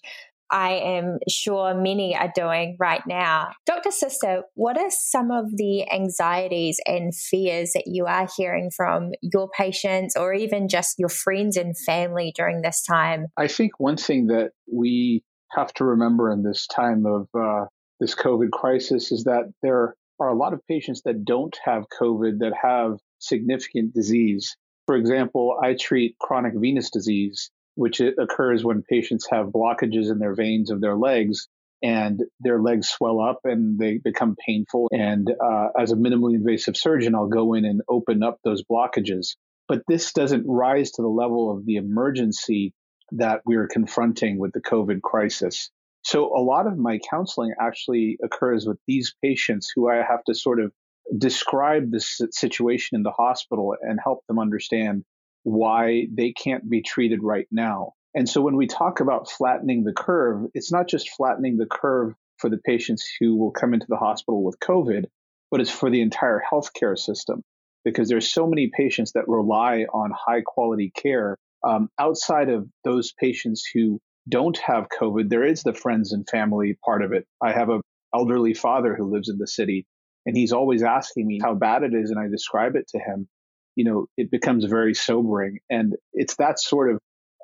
I 0.53 0.73
am 0.73 1.17
sure 1.27 1.73
many 1.73 2.15
are 2.15 2.31
doing 2.33 2.77
right 2.79 3.01
now. 3.07 3.53
Dr. 3.65 3.89
Sista, 3.89 4.43
what 4.53 4.77
are 4.77 4.91
some 4.91 5.31
of 5.31 5.57
the 5.57 5.91
anxieties 5.91 6.79
and 6.85 7.13
fears 7.13 7.73
that 7.73 7.87
you 7.87 8.05
are 8.05 8.27
hearing 8.37 8.69
from 8.69 9.13
your 9.23 9.49
patients 9.49 10.15
or 10.15 10.31
even 10.31 10.69
just 10.69 10.99
your 10.99 11.09
friends 11.09 11.57
and 11.57 11.75
family 11.75 12.33
during 12.35 12.61
this 12.61 12.83
time? 12.83 13.25
I 13.35 13.47
think 13.47 13.79
one 13.79 13.97
thing 13.97 14.27
that 14.27 14.51
we 14.71 15.23
have 15.53 15.73
to 15.73 15.85
remember 15.85 16.31
in 16.31 16.43
this 16.43 16.67
time 16.67 17.07
of 17.07 17.27
uh, 17.33 17.65
this 17.99 18.13
COVID 18.13 18.51
crisis 18.51 19.11
is 19.11 19.23
that 19.23 19.51
there 19.63 19.95
are 20.19 20.29
a 20.29 20.37
lot 20.37 20.53
of 20.53 20.61
patients 20.67 21.01
that 21.05 21.25
don't 21.25 21.57
have 21.65 21.85
COVID 21.99 22.39
that 22.39 22.53
have 22.61 22.99
significant 23.17 23.95
disease. 23.95 24.55
For 24.85 24.95
example, 24.95 25.57
I 25.63 25.75
treat 25.79 26.15
chronic 26.19 26.53
venous 26.55 26.91
disease, 26.91 27.49
which 27.75 27.99
occurs 27.99 28.63
when 28.63 28.83
patients 28.83 29.27
have 29.31 29.47
blockages 29.47 30.11
in 30.11 30.19
their 30.19 30.35
veins 30.35 30.69
of 30.71 30.81
their 30.81 30.95
legs 30.95 31.47
and 31.81 32.21
their 32.39 32.61
legs 32.61 32.87
swell 32.87 33.19
up 33.19 33.39
and 33.43 33.77
they 33.77 33.97
become 33.97 34.35
painful. 34.45 34.87
And 34.91 35.29
uh, 35.43 35.67
as 35.77 35.91
a 35.91 35.95
minimally 35.95 36.35
invasive 36.35 36.77
surgeon, 36.77 37.13
I'll 37.13 37.27
go 37.27 37.53
in 37.53 37.65
and 37.65 37.81
open 37.89 38.23
up 38.23 38.39
those 38.43 38.63
blockages. 38.63 39.35
But 39.67 39.81
this 39.87 40.13
doesn't 40.13 40.45
rise 40.47 40.91
to 40.91 41.01
the 41.01 41.09
level 41.09 41.51
of 41.51 41.65
the 41.65 41.75
emergency 41.75 42.73
that 43.11 43.41
we're 43.45 43.67
confronting 43.67 44.39
with 44.39 44.53
the 44.53 44.61
COVID 44.61 45.01
crisis. 45.01 45.69
So 46.03 46.35
a 46.35 46.39
lot 46.39 46.67
of 46.67 46.77
my 46.77 46.99
counseling 47.09 47.53
actually 47.59 48.17
occurs 48.23 48.65
with 48.65 48.77
these 48.87 49.15
patients 49.21 49.71
who 49.73 49.89
I 49.89 49.97
have 49.97 50.23
to 50.25 50.33
sort 50.33 50.59
of 50.61 50.71
describe 51.17 51.91
the 51.91 51.99
situation 51.99 52.95
in 52.95 53.03
the 53.03 53.11
hospital 53.11 53.75
and 53.81 53.99
help 54.01 54.25
them 54.27 54.39
understand 54.39 55.03
why 55.43 56.07
they 56.13 56.31
can't 56.31 56.69
be 56.69 56.81
treated 56.81 57.21
right 57.21 57.47
now. 57.51 57.93
And 58.15 58.29
so 58.29 58.41
when 58.41 58.55
we 58.55 58.67
talk 58.67 58.99
about 58.99 59.29
flattening 59.29 59.83
the 59.83 59.93
curve, 59.93 60.47
it's 60.53 60.71
not 60.71 60.87
just 60.87 61.09
flattening 61.11 61.57
the 61.57 61.65
curve 61.65 62.13
for 62.37 62.49
the 62.49 62.59
patients 62.59 63.07
who 63.19 63.35
will 63.35 63.51
come 63.51 63.73
into 63.73 63.87
the 63.89 63.97
hospital 63.97 64.43
with 64.43 64.59
COVID, 64.59 65.05
but 65.49 65.61
it's 65.61 65.69
for 65.71 65.89
the 65.89 66.01
entire 66.01 66.41
healthcare 66.51 66.97
system 66.97 67.41
because 67.83 68.09
there's 68.09 68.31
so 68.31 68.47
many 68.47 68.71
patients 68.75 69.13
that 69.13 69.27
rely 69.27 69.85
on 69.93 70.11
high 70.11 70.41
quality 70.41 70.91
care. 70.95 71.37
Um, 71.63 71.89
outside 71.99 72.49
of 72.49 72.67
those 72.83 73.13
patients 73.13 73.67
who 73.73 73.99
don't 74.29 74.57
have 74.57 74.87
COVID, 74.89 75.29
there 75.29 75.45
is 75.45 75.63
the 75.63 75.73
friends 75.73 76.13
and 76.13 76.27
family 76.29 76.77
part 76.85 77.03
of 77.03 77.13
it. 77.13 77.25
I 77.41 77.51
have 77.51 77.69
a 77.69 77.81
elderly 78.15 78.53
father 78.53 78.95
who 78.95 79.11
lives 79.11 79.29
in 79.29 79.37
the 79.37 79.47
city 79.47 79.85
and 80.25 80.37
he's 80.37 80.53
always 80.53 80.83
asking 80.83 81.27
me 81.27 81.39
how 81.41 81.55
bad 81.55 81.83
it 81.83 81.93
is 81.93 82.11
and 82.11 82.19
I 82.19 82.27
describe 82.27 82.75
it 82.75 82.87
to 82.89 82.99
him. 82.99 83.27
You 83.75 83.85
know, 83.85 84.05
it 84.17 84.31
becomes 84.31 84.65
very 84.65 84.93
sobering 84.93 85.59
and 85.69 85.95
it's 86.13 86.35
that 86.35 86.59
sort 86.59 86.91
of 86.91 86.99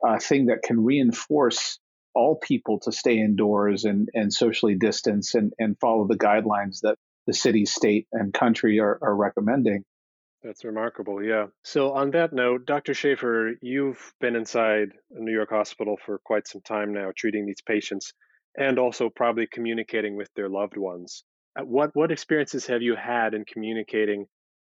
uh, 0.07 0.19
thing 0.19 0.47
that 0.47 0.61
can 0.63 0.83
reinforce 0.83 1.79
all 2.15 2.35
people 2.35 2.79
to 2.79 2.91
stay 2.91 3.19
indoors 3.19 3.85
and, 3.85 4.09
and 4.13 4.33
socially 4.33 4.75
distance 4.75 5.35
and, 5.35 5.53
and 5.59 5.77
follow 5.79 6.07
the 6.07 6.17
guidelines 6.17 6.81
that 6.81 6.95
the 7.27 7.33
city, 7.33 7.65
state, 7.65 8.07
and 8.11 8.33
country 8.33 8.79
are, 8.79 8.97
are 9.01 9.15
recommending. 9.15 9.83
That's 10.41 10.63
remarkable, 10.63 11.21
yeah. 11.21 11.47
So, 11.63 11.91
on 11.91 12.11
that 12.11 12.31
note, 12.31 12.65
Dr. 12.65 12.93
Schaefer, 12.93 13.55
you've 13.61 14.13
been 14.21 14.35
inside 14.35 14.93
a 15.11 15.19
New 15.19 15.33
York 15.33 15.49
hospital 15.49 15.97
for 16.05 16.19
quite 16.19 16.47
some 16.47 16.61
time 16.61 16.93
now, 16.93 17.11
treating 17.15 17.45
these 17.45 17.61
patients 17.61 18.13
and 18.57 18.79
also 18.79 19.09
probably 19.09 19.47
communicating 19.51 20.15
with 20.15 20.29
their 20.35 20.49
loved 20.49 20.77
ones. 20.77 21.23
What, 21.61 21.91
what 21.93 22.11
experiences 22.11 22.65
have 22.67 22.81
you 22.81 22.95
had 22.95 23.33
in 23.33 23.43
communicating 23.45 24.27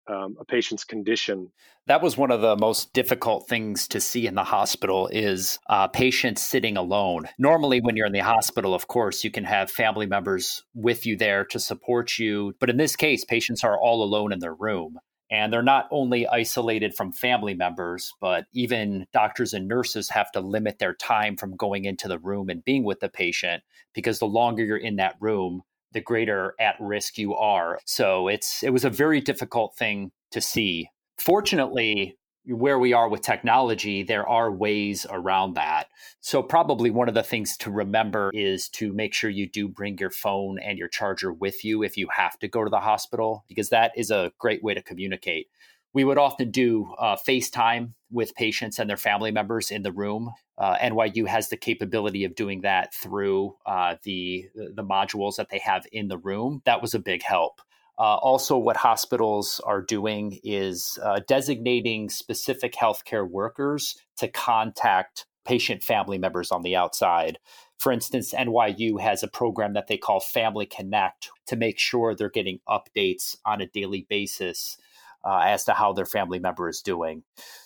um, 0.08 0.36
a 0.40 0.44
patient's 0.44 0.84
condition. 0.84 1.50
That 1.86 2.02
was 2.02 2.16
one 2.16 2.30
of 2.30 2.40
the 2.40 2.56
most 2.56 2.92
difficult 2.92 3.48
things 3.48 3.88
to 3.88 4.00
see 4.00 4.26
in 4.26 4.34
the 4.34 4.44
hospital 4.44 5.08
is 5.08 5.58
uh, 5.68 5.88
patients 5.88 6.42
sitting 6.42 6.76
alone. 6.76 7.28
Normally, 7.38 7.80
when 7.80 7.96
you're 7.96 8.06
in 8.06 8.12
the 8.12 8.20
hospital, 8.20 8.74
of 8.74 8.86
course, 8.86 9.24
you 9.24 9.30
can 9.30 9.44
have 9.44 9.70
family 9.70 10.06
members 10.06 10.62
with 10.74 11.06
you 11.06 11.16
there 11.16 11.44
to 11.46 11.58
support 11.58 12.18
you. 12.18 12.54
But 12.60 12.70
in 12.70 12.76
this 12.76 12.96
case, 12.96 13.24
patients 13.24 13.64
are 13.64 13.78
all 13.78 14.02
alone 14.02 14.32
in 14.32 14.38
their 14.38 14.54
room. 14.54 14.98
And 15.30 15.50
they're 15.50 15.62
not 15.62 15.88
only 15.90 16.28
isolated 16.28 16.94
from 16.94 17.10
family 17.10 17.54
members, 17.54 18.12
but 18.20 18.44
even 18.52 19.06
doctors 19.14 19.54
and 19.54 19.66
nurses 19.66 20.10
have 20.10 20.30
to 20.32 20.40
limit 20.40 20.78
their 20.78 20.92
time 20.92 21.38
from 21.38 21.56
going 21.56 21.86
into 21.86 22.06
the 22.06 22.18
room 22.18 22.50
and 22.50 22.62
being 22.62 22.84
with 22.84 23.00
the 23.00 23.08
patient 23.08 23.62
because 23.94 24.18
the 24.18 24.26
longer 24.26 24.62
you're 24.62 24.76
in 24.76 24.96
that 24.96 25.16
room, 25.20 25.62
the 25.92 26.00
greater 26.00 26.54
at 26.58 26.76
risk 26.80 27.18
you 27.18 27.34
are. 27.34 27.78
So 27.86 28.28
it's 28.28 28.62
it 28.62 28.70
was 28.70 28.84
a 28.84 28.90
very 28.90 29.20
difficult 29.20 29.76
thing 29.76 30.10
to 30.30 30.40
see. 30.40 30.88
Fortunately, 31.18 32.16
where 32.46 32.78
we 32.78 32.92
are 32.92 33.08
with 33.08 33.20
technology, 33.20 34.02
there 34.02 34.28
are 34.28 34.50
ways 34.50 35.06
around 35.08 35.54
that. 35.54 35.86
So, 36.20 36.42
probably 36.42 36.90
one 36.90 37.08
of 37.08 37.14
the 37.14 37.22
things 37.22 37.56
to 37.58 37.70
remember 37.70 38.30
is 38.34 38.68
to 38.70 38.92
make 38.92 39.14
sure 39.14 39.30
you 39.30 39.48
do 39.48 39.68
bring 39.68 39.98
your 39.98 40.10
phone 40.10 40.58
and 40.58 40.78
your 40.78 40.88
charger 40.88 41.32
with 41.32 41.64
you 41.64 41.82
if 41.82 41.96
you 41.96 42.08
have 42.16 42.38
to 42.40 42.48
go 42.48 42.64
to 42.64 42.70
the 42.70 42.80
hospital, 42.80 43.44
because 43.48 43.68
that 43.68 43.92
is 43.96 44.10
a 44.10 44.32
great 44.38 44.62
way 44.62 44.74
to 44.74 44.82
communicate 44.82 45.48
we 45.94 46.04
would 46.04 46.18
often 46.18 46.50
do 46.50 46.92
uh, 46.98 47.16
FaceTime 47.16 47.92
with 48.10 48.34
patients 48.34 48.78
and 48.78 48.88
their 48.88 48.96
family 48.96 49.30
members 49.30 49.70
in 49.70 49.82
the 49.82 49.92
room. 49.92 50.32
Uh, 50.58 50.76
NYU 50.76 51.26
has 51.26 51.48
the 51.48 51.56
capability 51.56 52.24
of 52.24 52.34
doing 52.34 52.62
that 52.62 52.94
through 52.94 53.56
uh, 53.66 53.96
the 54.04 54.46
the 54.54 54.84
modules 54.84 55.36
that 55.36 55.48
they 55.50 55.58
have 55.58 55.86
in 55.92 56.08
the 56.08 56.18
room. 56.18 56.62
That 56.64 56.82
was 56.82 56.94
a 56.94 56.98
big 56.98 57.22
help. 57.22 57.60
Uh, 57.98 58.16
also, 58.16 58.56
what 58.56 58.76
hospitals 58.76 59.60
are 59.64 59.82
doing 59.82 60.40
is 60.42 60.98
uh, 61.02 61.20
designating 61.28 62.08
specific 62.08 62.74
healthcare 62.74 63.28
workers 63.28 63.96
to 64.16 64.28
contact 64.28 65.26
patient 65.44 65.82
family 65.82 66.18
members 66.18 66.50
on 66.50 66.62
the 66.62 66.74
outside. 66.74 67.38
For 67.78 67.92
instance, 67.92 68.32
NYU 68.32 69.00
has 69.00 69.22
a 69.22 69.28
program 69.28 69.74
that 69.74 69.88
they 69.88 69.96
call 69.96 70.20
Family 70.20 70.66
Connect 70.66 71.30
to 71.46 71.56
make 71.56 71.78
sure 71.78 72.14
they're 72.14 72.30
getting 72.30 72.60
updates 72.68 73.36
on 73.44 73.60
a 73.60 73.66
daily 73.66 74.06
basis 74.08 74.78
uh, 75.24 75.42
as 75.44 75.64
to 75.64 75.72
how 75.72 75.92
their 75.92 76.06
family 76.06 76.38
member 76.38 76.68
is 76.68 76.80
doing. 76.80 77.22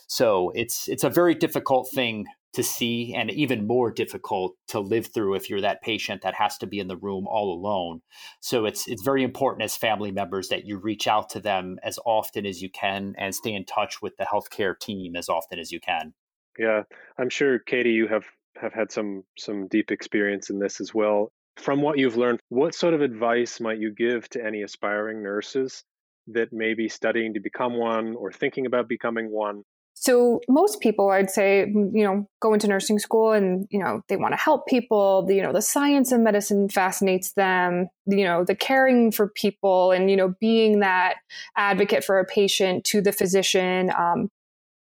So 0.06 0.52
it's 0.54 0.88
it's 0.88 1.04
a 1.04 1.10
very 1.10 1.34
difficult 1.34 1.88
thing 1.90 2.26
to 2.54 2.62
see, 2.62 3.12
and 3.14 3.30
even 3.30 3.66
more 3.66 3.90
difficult 3.90 4.54
to 4.68 4.80
live 4.80 5.08
through 5.12 5.34
if 5.34 5.50
you're 5.50 5.60
that 5.60 5.82
patient 5.82 6.22
that 6.22 6.34
has 6.34 6.56
to 6.56 6.66
be 6.66 6.80
in 6.80 6.88
the 6.88 6.96
room 6.96 7.26
all 7.28 7.52
alone. 7.52 8.00
So 8.40 8.64
it's 8.64 8.88
it's 8.88 9.02
very 9.02 9.22
important 9.22 9.62
as 9.62 9.76
family 9.76 10.10
members 10.10 10.48
that 10.48 10.64
you 10.64 10.78
reach 10.78 11.06
out 11.06 11.28
to 11.30 11.40
them 11.40 11.78
as 11.82 11.98
often 12.06 12.46
as 12.46 12.62
you 12.62 12.70
can 12.70 13.14
and 13.18 13.34
stay 13.34 13.52
in 13.52 13.64
touch 13.66 14.00
with 14.00 14.16
the 14.16 14.24
healthcare 14.24 14.78
team 14.78 15.16
as 15.16 15.28
often 15.28 15.58
as 15.58 15.70
you 15.70 15.80
can. 15.80 16.14
Yeah, 16.58 16.84
I'm 17.18 17.28
sure, 17.28 17.58
Katie, 17.58 17.92
you 17.92 18.08
have 18.08 18.24
have 18.60 18.72
had 18.72 18.90
some 18.90 19.24
some 19.36 19.68
deep 19.68 19.90
experience 19.90 20.48
in 20.48 20.58
this 20.58 20.80
as 20.80 20.94
well. 20.94 21.32
From 21.56 21.82
what 21.82 21.98
you've 21.98 22.16
learned, 22.16 22.40
what 22.48 22.74
sort 22.74 22.94
of 22.94 23.00
advice 23.00 23.60
might 23.60 23.78
you 23.78 23.92
give 23.92 24.28
to 24.30 24.44
any 24.44 24.62
aspiring 24.62 25.22
nurses 25.22 25.84
that 26.28 26.52
may 26.52 26.74
be 26.74 26.88
studying 26.88 27.34
to 27.34 27.40
become 27.40 27.78
one 27.78 28.14
or 28.16 28.32
thinking 28.32 28.66
about 28.66 28.88
becoming 28.88 29.30
one? 29.30 29.62
So 29.98 30.40
most 30.46 30.80
people, 30.80 31.08
I'd 31.08 31.30
say, 31.30 31.60
you 31.66 32.04
know, 32.04 32.28
go 32.40 32.52
into 32.52 32.68
nursing 32.68 32.98
school 32.98 33.32
and 33.32 33.66
you 33.70 33.78
know 33.78 34.02
they 34.08 34.16
want 34.16 34.32
to 34.32 34.38
help 34.38 34.66
people. 34.66 35.26
You 35.28 35.42
know, 35.42 35.54
the 35.54 35.62
science 35.62 36.12
of 36.12 36.20
medicine 36.20 36.68
fascinates 36.68 37.32
them. 37.32 37.88
You 38.04 38.24
know, 38.24 38.44
the 38.44 38.54
caring 38.54 39.10
for 39.10 39.28
people 39.28 39.92
and 39.92 40.10
you 40.10 40.16
know 40.16 40.34
being 40.38 40.80
that 40.80 41.14
advocate 41.56 42.04
for 42.04 42.18
a 42.18 42.26
patient 42.26 42.84
to 42.84 43.00
the 43.00 43.10
physician. 43.10 43.90
Um, 43.96 44.28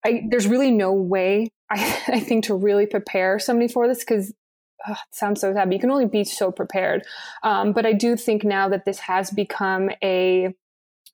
I, 0.06 0.24
there's 0.30 0.48
really 0.48 0.72
no 0.72 0.94
way 0.94 1.50
I, 1.72 2.02
I 2.08 2.20
think 2.20 2.46
to 2.46 2.56
really 2.56 2.86
prepare 2.86 3.40
somebody 3.40 3.68
for 3.68 3.88
this 3.88 4.00
because 4.00 4.30
it 4.30 4.98
sounds 5.12 5.42
so 5.42 5.54
sad. 5.54 5.66
But 5.66 5.74
you 5.74 5.80
can 5.80 5.92
only 5.92 6.06
be 6.06 6.24
so 6.24 6.52
prepared. 6.52 7.04
Um, 7.44 7.74
but 7.74 7.86
I 7.86 7.94
do 7.94 8.16
think 8.16 8.44
now 8.44 8.70
that 8.70 8.86
this 8.86 9.00
has 9.00 9.32
become 9.32 9.90
a 10.04 10.54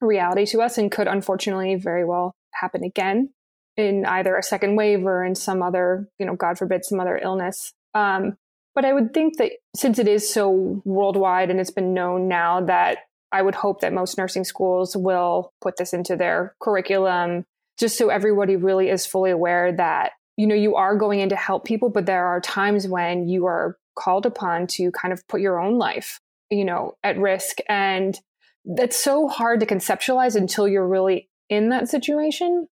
reality 0.00 0.46
to 0.46 0.62
us 0.62 0.78
and 0.78 0.90
could 0.90 1.08
unfortunately 1.08 1.74
very 1.76 2.04
well 2.04 2.34
happen 2.52 2.84
again 2.84 3.30
in 3.76 4.06
either 4.06 4.36
a 4.36 4.42
second 4.42 4.76
wave 4.76 5.04
or 5.04 5.24
in 5.24 5.34
some 5.34 5.62
other, 5.62 6.08
you 6.18 6.26
know, 6.26 6.34
God 6.34 6.58
forbid, 6.58 6.84
some 6.84 7.00
other 7.00 7.18
illness. 7.18 7.72
Um, 7.94 8.36
but 8.74 8.84
I 8.84 8.92
would 8.92 9.14
think 9.14 9.38
that 9.38 9.52
since 9.74 9.98
it 9.98 10.08
is 10.08 10.32
so 10.32 10.82
worldwide 10.84 11.50
and 11.50 11.60
it's 11.60 11.70
been 11.70 11.94
known 11.94 12.28
now 12.28 12.60
that 12.62 12.98
I 13.32 13.42
would 13.42 13.54
hope 13.54 13.80
that 13.80 13.92
most 13.92 14.18
nursing 14.18 14.44
schools 14.44 14.96
will 14.96 15.50
put 15.60 15.76
this 15.76 15.92
into 15.92 16.16
their 16.16 16.54
curriculum 16.60 17.44
just 17.78 17.98
so 17.98 18.08
everybody 18.08 18.56
really 18.56 18.88
is 18.88 19.06
fully 19.06 19.30
aware 19.30 19.72
that, 19.72 20.12
you 20.36 20.46
know, 20.46 20.54
you 20.54 20.76
are 20.76 20.96
going 20.96 21.20
in 21.20 21.28
to 21.30 21.36
help 21.36 21.64
people, 21.64 21.90
but 21.90 22.06
there 22.06 22.26
are 22.26 22.40
times 22.40 22.88
when 22.88 23.28
you 23.28 23.46
are 23.46 23.76
called 23.98 24.26
upon 24.26 24.66
to 24.66 24.90
kind 24.92 25.12
of 25.12 25.26
put 25.28 25.40
your 25.40 25.60
own 25.60 25.78
life, 25.78 26.20
you 26.50 26.64
know, 26.64 26.96
at 27.02 27.18
risk. 27.18 27.58
And 27.68 28.18
that's 28.66 28.98
so 28.98 29.28
hard 29.28 29.60
to 29.60 29.66
conceptualize 29.66 30.36
until 30.36 30.66
you're 30.66 30.86
really 30.86 31.28
in 31.48 31.68
that 31.70 31.88
situation. 31.88 32.68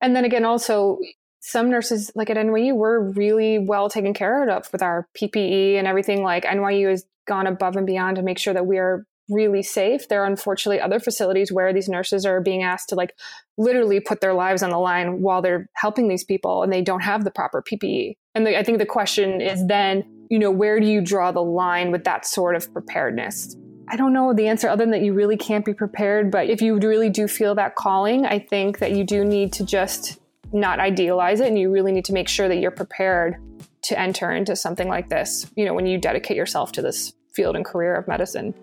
And 0.00 0.14
then 0.14 0.24
again, 0.24 0.44
also, 0.44 0.98
some 1.40 1.70
nurses, 1.70 2.10
like 2.14 2.28
at 2.28 2.36
NYU, 2.36 2.74
we're 2.74 3.00
really 3.00 3.58
well 3.58 3.88
taken 3.88 4.12
care 4.12 4.48
of 4.48 4.68
with 4.72 4.82
our 4.82 5.08
PPE 5.16 5.76
and 5.76 5.86
everything. 5.86 6.22
Like 6.22 6.44
NYU 6.44 6.90
has 6.90 7.06
gone 7.26 7.46
above 7.46 7.76
and 7.76 7.86
beyond 7.86 8.16
to 8.16 8.22
make 8.22 8.38
sure 8.38 8.52
that 8.52 8.66
we 8.66 8.78
are 8.78 9.06
really 9.30 9.62
safe. 9.62 10.08
There 10.08 10.22
are 10.22 10.26
unfortunately 10.26 10.80
other 10.80 11.00
facilities 11.00 11.50
where 11.50 11.72
these 11.72 11.88
nurses 11.88 12.26
are 12.26 12.40
being 12.40 12.62
asked 12.62 12.90
to 12.90 12.94
like 12.94 13.14
literally 13.56 14.00
put 14.00 14.20
their 14.20 14.34
lives 14.34 14.62
on 14.62 14.70
the 14.70 14.78
line 14.78 15.22
while 15.22 15.40
they're 15.40 15.70
helping 15.74 16.08
these 16.08 16.24
people 16.24 16.62
and 16.62 16.72
they 16.72 16.82
don't 16.82 17.00
have 17.00 17.24
the 17.24 17.30
proper 17.30 17.62
PPE. 17.62 18.16
And 18.34 18.46
the, 18.46 18.58
I 18.58 18.62
think 18.62 18.78
the 18.78 18.86
question 18.86 19.40
is 19.40 19.66
then, 19.66 20.04
you 20.28 20.38
know, 20.38 20.50
where 20.50 20.78
do 20.80 20.86
you 20.86 21.00
draw 21.00 21.32
the 21.32 21.42
line 21.42 21.90
with 21.90 22.04
that 22.04 22.26
sort 22.26 22.54
of 22.54 22.70
preparedness? 22.72 23.56
I 23.92 23.96
don't 23.96 24.12
know 24.12 24.32
the 24.32 24.46
answer 24.46 24.68
other 24.68 24.84
than 24.84 24.92
that 24.92 25.02
you 25.02 25.12
really 25.12 25.36
can't 25.36 25.64
be 25.64 25.74
prepared. 25.74 26.30
But 26.30 26.48
if 26.48 26.62
you 26.62 26.78
really 26.78 27.10
do 27.10 27.26
feel 27.26 27.56
that 27.56 27.74
calling, 27.74 28.24
I 28.24 28.38
think 28.38 28.78
that 28.78 28.92
you 28.92 29.02
do 29.02 29.24
need 29.24 29.52
to 29.54 29.64
just 29.64 30.20
not 30.52 30.78
idealize 30.78 31.40
it 31.40 31.48
and 31.48 31.58
you 31.58 31.72
really 31.72 31.90
need 31.90 32.04
to 32.04 32.12
make 32.12 32.28
sure 32.28 32.46
that 32.48 32.58
you're 32.58 32.70
prepared 32.70 33.36
to 33.82 33.98
enter 33.98 34.30
into 34.30 34.54
something 34.54 34.88
like 34.88 35.08
this, 35.08 35.50
you 35.56 35.64
know, 35.64 35.74
when 35.74 35.86
you 35.86 35.98
dedicate 35.98 36.36
yourself 36.36 36.70
to 36.72 36.82
this 36.82 37.14
field 37.32 37.56
and 37.56 37.64
career 37.64 37.96
of 37.96 38.06
medicine. 38.06 38.54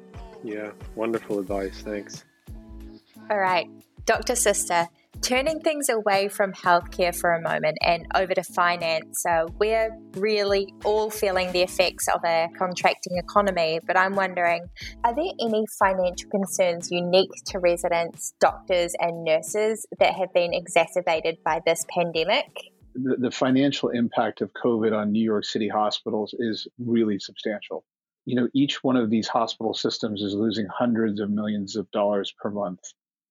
Yeah, 0.44 0.72
wonderful 0.96 1.40
advice. 1.40 1.82
Thanks. 1.82 2.24
All 3.30 3.40
right, 3.40 3.68
Dr. 4.06 4.34
Sista, 4.34 4.88
turning 5.22 5.60
things 5.60 5.90
away 5.90 6.28
from 6.28 6.54
healthcare 6.54 7.16
for 7.16 7.34
a 7.34 7.42
moment 7.42 7.78
and 7.82 8.06
over 8.16 8.34
to 8.34 8.44
finance. 8.44 9.22
So, 9.22 9.48
we're 9.60 9.90
really 10.14 10.74
all 10.84 11.10
feeling 11.10 11.52
the 11.52 11.62
effects 11.62 12.08
of 12.08 12.22
a 12.26 12.48
contracting 12.58 13.18
economy, 13.18 13.80
but 13.86 13.98
I'm 13.98 14.16
wondering 14.16 14.68
are 15.04 15.16
there 15.16 15.34
any 15.40 15.66
financial 15.80 16.30
concerns 16.30 16.92
unique 16.92 17.32
to 17.48 17.60
residents, 17.60 18.34
doctors, 18.40 18.94
and 19.00 19.24
nurses 19.24 19.86
that 20.00 20.14
have 20.14 20.34
been 20.34 20.54
exacerbated 20.54 21.38
by 21.44 21.62
this 21.66 21.86
pandemic? 21.90 22.48
The, 22.96 23.16
the 23.18 23.32
financial 23.32 23.90
impact 23.90 24.42
of 24.42 24.52
COVID 24.54 24.98
on 24.98 25.12
New 25.12 25.24
York 25.24 25.46
City 25.46 25.70
hospitals 25.70 26.34
is 26.38 26.68
really 26.80 27.20
substantial. 27.20 27.84
You 28.26 28.36
know, 28.36 28.50
each 28.54 28.84
one 28.84 28.98
of 28.98 29.10
these 29.10 29.28
hospital 29.28 29.74
systems 29.74 30.22
is 30.22 30.34
losing 30.34 30.68
hundreds 30.68 31.20
of 31.20 31.30
millions 31.30 31.76
of 31.76 31.90
dollars 31.92 32.34
per 32.42 32.50
month 32.50 32.82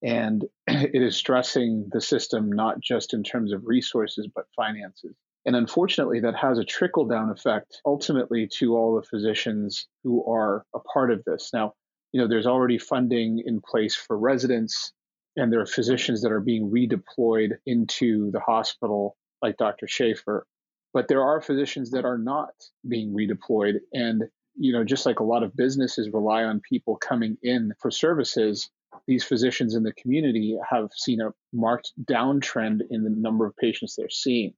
and 0.06 0.44
it 0.68 1.02
is 1.02 1.16
stressing 1.16 1.88
the 1.92 2.00
system 2.00 2.50
not 2.50 2.80
just 2.80 3.12
in 3.12 3.24
terms 3.24 3.52
of 3.52 3.66
resources, 3.66 4.28
but 4.32 4.46
finances. 4.54 5.14
And 5.44 5.54
unfortunately, 5.54 6.20
that 6.20 6.36
has 6.36 6.58
a 6.58 6.64
trickle 6.64 7.06
down 7.06 7.30
effect 7.30 7.80
ultimately 7.84 8.48
to 8.58 8.76
all 8.76 8.96
the 8.96 9.06
physicians 9.06 9.86
who 10.04 10.24
are 10.30 10.64
a 10.74 10.80
part 10.80 11.10
of 11.10 11.24
this. 11.24 11.50
Now, 11.52 11.74
you 12.12 12.20
know, 12.20 12.28
there's 12.28 12.46
already 12.46 12.78
funding 12.78 13.42
in 13.44 13.60
place 13.60 13.94
for 13.94 14.16
residents, 14.18 14.92
and 15.36 15.52
there 15.52 15.60
are 15.60 15.66
physicians 15.66 16.22
that 16.22 16.32
are 16.32 16.40
being 16.40 16.70
redeployed 16.70 17.50
into 17.66 18.30
the 18.30 18.40
hospital, 18.40 19.16
like 19.42 19.56
Dr. 19.56 19.86
Schaefer. 19.86 20.46
But 20.94 21.08
there 21.08 21.22
are 21.22 21.40
physicians 21.40 21.90
that 21.90 22.04
are 22.04 22.18
not 22.18 22.54
being 22.88 23.12
redeployed. 23.12 23.80
And, 23.92 24.24
you 24.56 24.72
know, 24.72 24.82
just 24.82 25.04
like 25.04 25.20
a 25.20 25.24
lot 25.24 25.42
of 25.42 25.54
businesses 25.54 26.10
rely 26.12 26.44
on 26.44 26.60
people 26.60 26.96
coming 26.96 27.36
in 27.42 27.72
for 27.80 27.90
services, 27.90 28.70
these 29.06 29.24
physicians 29.24 29.74
in 29.74 29.82
the 29.82 29.92
community 29.92 30.58
have 30.68 30.88
seen 30.94 31.20
a 31.20 31.32
marked 31.52 31.92
downtrend 32.04 32.80
in 32.90 33.04
the 33.04 33.10
number 33.10 33.46
of 33.46 33.56
patients 33.56 33.94
they're 33.94 34.10
seeing. 34.10 34.54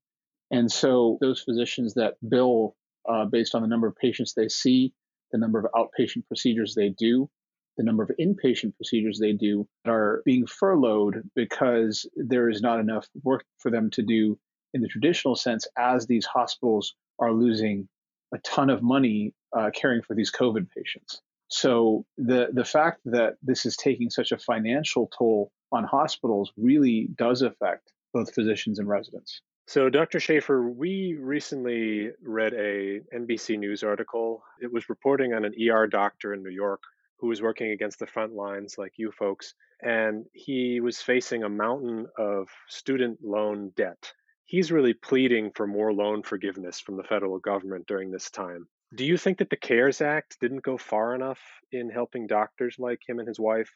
And 0.51 0.71
so 0.71 1.19
those 1.21 1.43
physicians 1.43 1.95
that 1.95 2.15
bill 2.27 2.75
uh, 3.09 3.25
based 3.25 3.55
on 3.55 3.63
the 3.63 3.69
number 3.69 3.87
of 3.87 3.97
patients 3.97 4.35
they 4.35 4.49
see, 4.49 4.93
the 5.33 5.39
number 5.39 5.59
of 5.59 5.67
outpatient 5.75 6.27
procedures 6.27 6.75
they 6.75 6.91
do, 6.91 7.29
the 7.77 7.85
number 7.85 8.03
of 8.03 8.11
inpatient 8.21 8.75
procedures 8.77 9.19
they 9.19 9.33
do 9.33 9.67
are 9.87 10.23
being 10.25 10.47
furloughed 10.47 11.23
because 11.35 12.09
there 12.17 12.51
is 12.51 12.61
not 12.61 12.81
enough 12.81 13.07
work 13.23 13.45
for 13.59 13.71
them 13.71 13.89
to 13.91 14.03
do 14.03 14.39
in 14.75 14.83
the 14.83 14.89
traditional 14.89 15.37
sense 15.37 15.67
as 15.79 16.07
these 16.07 16.27
hospitals 16.27 16.95
are 17.19 17.33
losing 17.33 17.89
a 18.35 18.39
ton 18.39 18.69
of 18.69 18.83
money 18.83 19.33
uh, 19.57 19.71
caring 19.75 20.03
for 20.03 20.15
these 20.15 20.31
COVID 20.31 20.69
patients. 20.77 21.23
So 21.49 22.05
the 22.17 22.49
the 22.53 22.65
fact 22.65 23.01
that 23.07 23.37
this 23.43 23.67
is 23.67 23.77
taking 23.77 24.11
such 24.11 24.33
a 24.33 24.39
financial 24.39 25.11
toll 25.17 25.51
on 25.73 25.85
hospitals 25.85 26.53
really 26.57 27.09
does 27.17 27.43
affect 27.43 27.93
both 28.13 28.35
physicians 28.35 28.79
and 28.79 28.89
residents. 28.89 29.41
So, 29.67 29.91
Dr. 29.91 30.19
Schaefer, 30.19 30.71
we 30.71 31.15
recently 31.21 32.09
read 32.23 32.55
a 32.55 33.01
NBC 33.15 33.59
News 33.59 33.83
article. 33.83 34.43
It 34.63 34.73
was 34.73 34.89
reporting 34.89 35.35
on 35.35 35.45
an 35.45 35.55
ER 35.61 35.87
doctor 35.87 36.33
in 36.33 36.43
New 36.43 36.51
York 36.51 36.81
who 37.19 37.29
was 37.29 37.43
working 37.43 37.73
against 37.73 37.99
the 37.99 38.07
front 38.07 38.33
lines, 38.33 38.77
like 38.79 38.93
you 38.97 39.13
folks, 39.13 39.53
and 39.83 40.25
he 40.33 40.81
was 40.81 41.03
facing 41.03 41.43
a 41.43 41.51
mountain 41.51 42.07
of 42.17 42.49
student 42.69 43.19
loan 43.23 43.73
debt. 43.77 44.11
He's 44.47 44.73
really 44.73 44.95
pleading 44.95 45.51
for 45.55 45.67
more 45.67 45.93
loan 45.93 46.23
forgiveness 46.23 46.81
from 46.81 46.97
the 46.97 47.03
federal 47.03 47.39
government 47.39 47.87
during 47.87 48.11
this 48.11 48.31
time. 48.31 48.67
Do 48.95 49.05
you 49.05 49.17
think 49.19 49.39
that 49.39 49.51
the 49.51 49.57
CARES 49.57 50.01
Act 50.01 50.39
didn't 50.41 50.63
go 50.63 50.79
far 50.79 51.15
enough 51.15 51.41
in 51.73 51.91
helping 51.91 52.27
doctors 52.27 52.77
like 52.79 53.01
him 53.07 53.19
and 53.19 53.29
his 53.29 53.39
wife? 53.39 53.71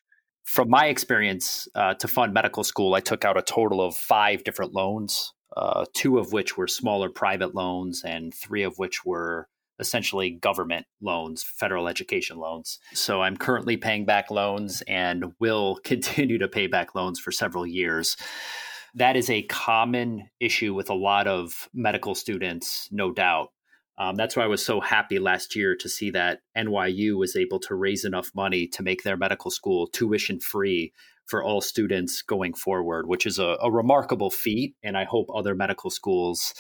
From 0.45 0.71
my 0.71 0.87
experience, 0.87 1.69
uh, 1.75 1.95
to 1.95 2.09
fund 2.09 2.33
medical 2.33 2.65
school, 2.65 2.95
I 2.95 3.01
took 3.01 3.25
out 3.25 3.37
a 3.37 3.43
total 3.43 3.81
of 3.81 3.97
five 3.97 4.43
different 4.43 4.73
loans, 4.73 5.33
uh, 5.57 5.85
two 5.95 6.19
of 6.19 6.33
which 6.33 6.57
were 6.57 6.67
smaller 6.67 7.11
private 7.11 7.55
loans, 7.55 8.03
and 8.05 8.35
three 8.35 8.63
of 8.63 8.79
which 8.79 9.05
were 9.05 9.49
essentially 9.79 10.31
government 10.31 10.87
loans, 11.01 11.43
federal 11.43 11.89
education 11.89 12.39
loans. 12.39 12.79
So 12.95 13.23
I'm 13.23 13.37
currently 13.37 13.77
paying 13.77 14.05
back 14.05 14.31
loans 14.31 14.83
and 14.89 15.33
will 15.39 15.77
continue 15.85 16.39
to 16.39 16.49
pay 16.49 16.67
back 16.67 16.95
loans 16.95 17.21
for 17.21 17.33
several 17.33 17.67
years. 17.67 18.17
That 18.95 19.17
is 19.17 19.31
a 19.31 19.43
common 19.43 20.29
issue 20.41 20.75
with 20.75 20.91
a 20.91 20.95
lot 20.95 21.27
of 21.27 21.69
medical 21.73 22.15
students, 22.15 22.89
no 22.91 23.11
doubt. 23.13 23.51
Um, 23.99 24.17
that's 24.17 24.37
why 24.37 24.45
I 24.45 24.49
was 24.49 24.65
so 24.65 24.81
happy 24.81 25.19
last 25.19 25.55
year 25.55 25.77
to 25.77 25.89
see 25.89 26.11
that 26.11 26.41
NYU 26.57 27.17
was 27.17 27.37
able 27.37 27.61
to 27.61 27.75
raise 27.75 28.05
enough 28.05 28.31
money 28.35 28.67
to 28.69 28.83
make 28.83 29.03
their 29.03 29.17
medical 29.17 29.51
school 29.51 29.87
tuition 29.87 30.41
free 30.41 30.93
for 31.27 31.43
all 31.43 31.61
students 31.61 32.23
going 32.23 32.55
forward, 32.55 33.07
which 33.07 33.27
is 33.27 33.39
a, 33.39 33.57
a 33.63 33.71
remarkable 33.71 34.31
feat. 34.31 34.75
And 34.83 34.97
I 34.97 35.05
hope 35.05 35.29
other 35.33 35.55
medical 35.55 35.91
schools 35.91 36.55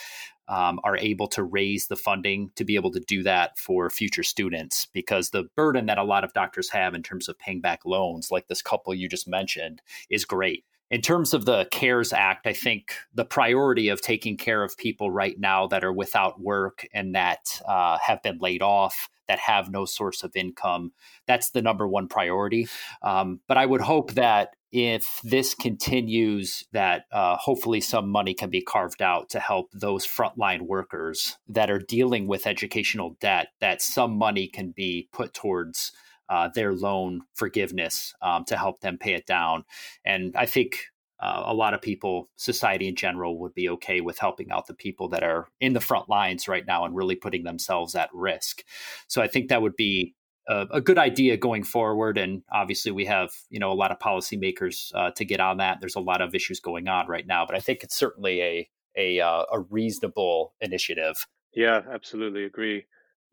um, 0.48 0.80
are 0.84 0.96
able 0.96 1.28
to 1.28 1.42
raise 1.42 1.86
the 1.86 1.96
funding 1.96 2.50
to 2.56 2.64
be 2.64 2.74
able 2.74 2.90
to 2.92 3.00
do 3.00 3.22
that 3.22 3.58
for 3.58 3.88
future 3.88 4.22
students 4.22 4.86
because 4.92 5.30
the 5.30 5.44
burden 5.56 5.86
that 5.86 5.98
a 5.98 6.04
lot 6.04 6.24
of 6.24 6.32
doctors 6.32 6.68
have 6.70 6.94
in 6.94 7.02
terms 7.02 7.28
of 7.28 7.38
paying 7.38 7.60
back 7.60 7.80
loans, 7.84 8.30
like 8.30 8.48
this 8.48 8.62
couple 8.62 8.94
you 8.94 9.08
just 9.08 9.28
mentioned, 9.28 9.80
is 10.10 10.24
great 10.24 10.64
in 10.92 11.00
terms 11.00 11.32
of 11.32 11.46
the 11.46 11.66
CARES 11.70 12.12
Act, 12.12 12.46
I 12.46 12.52
think 12.52 12.92
the 13.14 13.24
priority 13.24 13.88
of 13.88 14.02
taking 14.02 14.36
care 14.36 14.62
of 14.62 14.76
people 14.76 15.10
right 15.10 15.40
now 15.40 15.66
that 15.68 15.82
are 15.82 15.92
without 15.92 16.38
work 16.38 16.86
and 16.92 17.14
that 17.14 17.62
uh, 17.66 17.96
have 18.06 18.22
been 18.22 18.36
laid 18.38 18.60
off, 18.60 19.08
that 19.26 19.38
have 19.38 19.70
no 19.70 19.86
source 19.86 20.22
of 20.22 20.36
income, 20.36 20.92
that's 21.26 21.52
the 21.52 21.62
number 21.62 21.88
one 21.88 22.08
priority. 22.08 22.68
Um, 23.00 23.40
but 23.48 23.56
I 23.56 23.64
would 23.64 23.80
hope 23.80 24.12
that 24.12 24.50
if 24.70 25.18
this 25.24 25.54
continues, 25.54 26.66
that 26.72 27.06
uh, 27.10 27.36
hopefully 27.36 27.80
some 27.80 28.10
money 28.10 28.34
can 28.34 28.50
be 28.50 28.60
carved 28.60 29.00
out 29.00 29.30
to 29.30 29.40
help 29.40 29.70
those 29.72 30.06
frontline 30.06 30.62
workers 30.62 31.38
that 31.48 31.70
are 31.70 31.78
dealing 31.78 32.26
with 32.26 32.46
educational 32.46 33.16
debt, 33.18 33.48
that 33.60 33.80
some 33.80 34.12
money 34.18 34.46
can 34.46 34.72
be 34.72 35.08
put 35.10 35.32
towards 35.32 35.92
uh, 36.32 36.48
their 36.54 36.72
loan 36.72 37.20
forgiveness 37.34 38.14
um, 38.22 38.42
to 38.46 38.56
help 38.56 38.80
them 38.80 38.96
pay 38.96 39.12
it 39.12 39.26
down. 39.26 39.64
And 40.02 40.34
I 40.34 40.46
think 40.46 40.86
uh, 41.20 41.42
a 41.44 41.52
lot 41.52 41.74
of 41.74 41.82
people, 41.82 42.30
society 42.36 42.88
in 42.88 42.96
general, 42.96 43.38
would 43.38 43.52
be 43.52 43.68
okay 43.68 44.00
with 44.00 44.18
helping 44.18 44.50
out 44.50 44.66
the 44.66 44.72
people 44.72 45.10
that 45.10 45.22
are 45.22 45.48
in 45.60 45.74
the 45.74 45.80
front 45.80 46.08
lines 46.08 46.48
right 46.48 46.66
now 46.66 46.86
and 46.86 46.96
really 46.96 47.16
putting 47.16 47.44
themselves 47.44 47.94
at 47.94 48.08
risk. 48.14 48.64
So 49.08 49.20
I 49.20 49.28
think 49.28 49.48
that 49.48 49.60
would 49.60 49.76
be 49.76 50.14
a, 50.48 50.66
a 50.70 50.80
good 50.80 50.96
idea 50.96 51.36
going 51.36 51.64
forward. 51.64 52.16
And 52.16 52.42
obviously, 52.50 52.92
we 52.92 53.04
have 53.04 53.30
you 53.50 53.60
know 53.60 53.70
a 53.70 53.74
lot 53.74 53.92
of 53.92 53.98
policymakers 53.98 54.90
uh, 54.94 55.10
to 55.10 55.26
get 55.26 55.38
on 55.38 55.58
that. 55.58 55.80
There's 55.80 55.96
a 55.96 56.00
lot 56.00 56.22
of 56.22 56.34
issues 56.34 56.60
going 56.60 56.88
on 56.88 57.08
right 57.08 57.26
now, 57.26 57.44
but 57.44 57.56
I 57.56 57.60
think 57.60 57.82
it's 57.82 57.94
certainly 57.94 58.40
a 58.40 58.70
a, 58.96 59.20
uh, 59.20 59.44
a 59.52 59.60
reasonable 59.60 60.54
initiative. 60.60 61.26
Yeah, 61.54 61.82
absolutely 61.92 62.44
agree. 62.44 62.84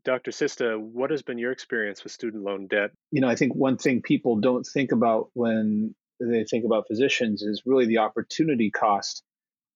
Dr. 0.03 0.31
Sista, 0.31 0.79
what 0.79 1.11
has 1.11 1.21
been 1.21 1.37
your 1.37 1.51
experience 1.51 2.03
with 2.03 2.13
student 2.13 2.43
loan 2.43 2.67
debt? 2.67 2.91
You 3.11 3.21
know, 3.21 3.27
I 3.27 3.35
think 3.35 3.53
one 3.55 3.77
thing 3.77 4.01
people 4.01 4.37
don't 4.37 4.65
think 4.65 4.91
about 4.91 5.29
when 5.33 5.95
they 6.19 6.43
think 6.43 6.65
about 6.65 6.87
physicians 6.87 7.41
is 7.41 7.63
really 7.65 7.85
the 7.85 7.99
opportunity 7.99 8.71
cost. 8.71 9.23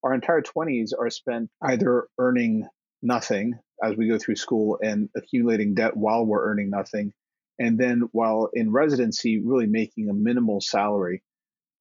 Our 0.04 0.14
entire 0.14 0.42
20s 0.42 0.92
are 0.98 1.10
spent 1.10 1.50
either 1.62 2.08
earning 2.18 2.68
nothing 3.02 3.60
as 3.82 3.96
we 3.96 4.08
go 4.08 4.18
through 4.18 4.36
school 4.36 4.80
and 4.82 5.10
accumulating 5.16 5.76
debt 5.76 5.96
while 5.96 6.26
we're 6.26 6.46
earning 6.50 6.70
nothing, 6.70 7.14
and 7.60 7.78
then 7.78 8.04
while 8.12 8.50
in 8.54 8.72
residency, 8.72 9.42
really 9.42 9.68
making 9.68 10.10
a 10.10 10.14
minimal 10.14 10.62
salary. 10.62 11.22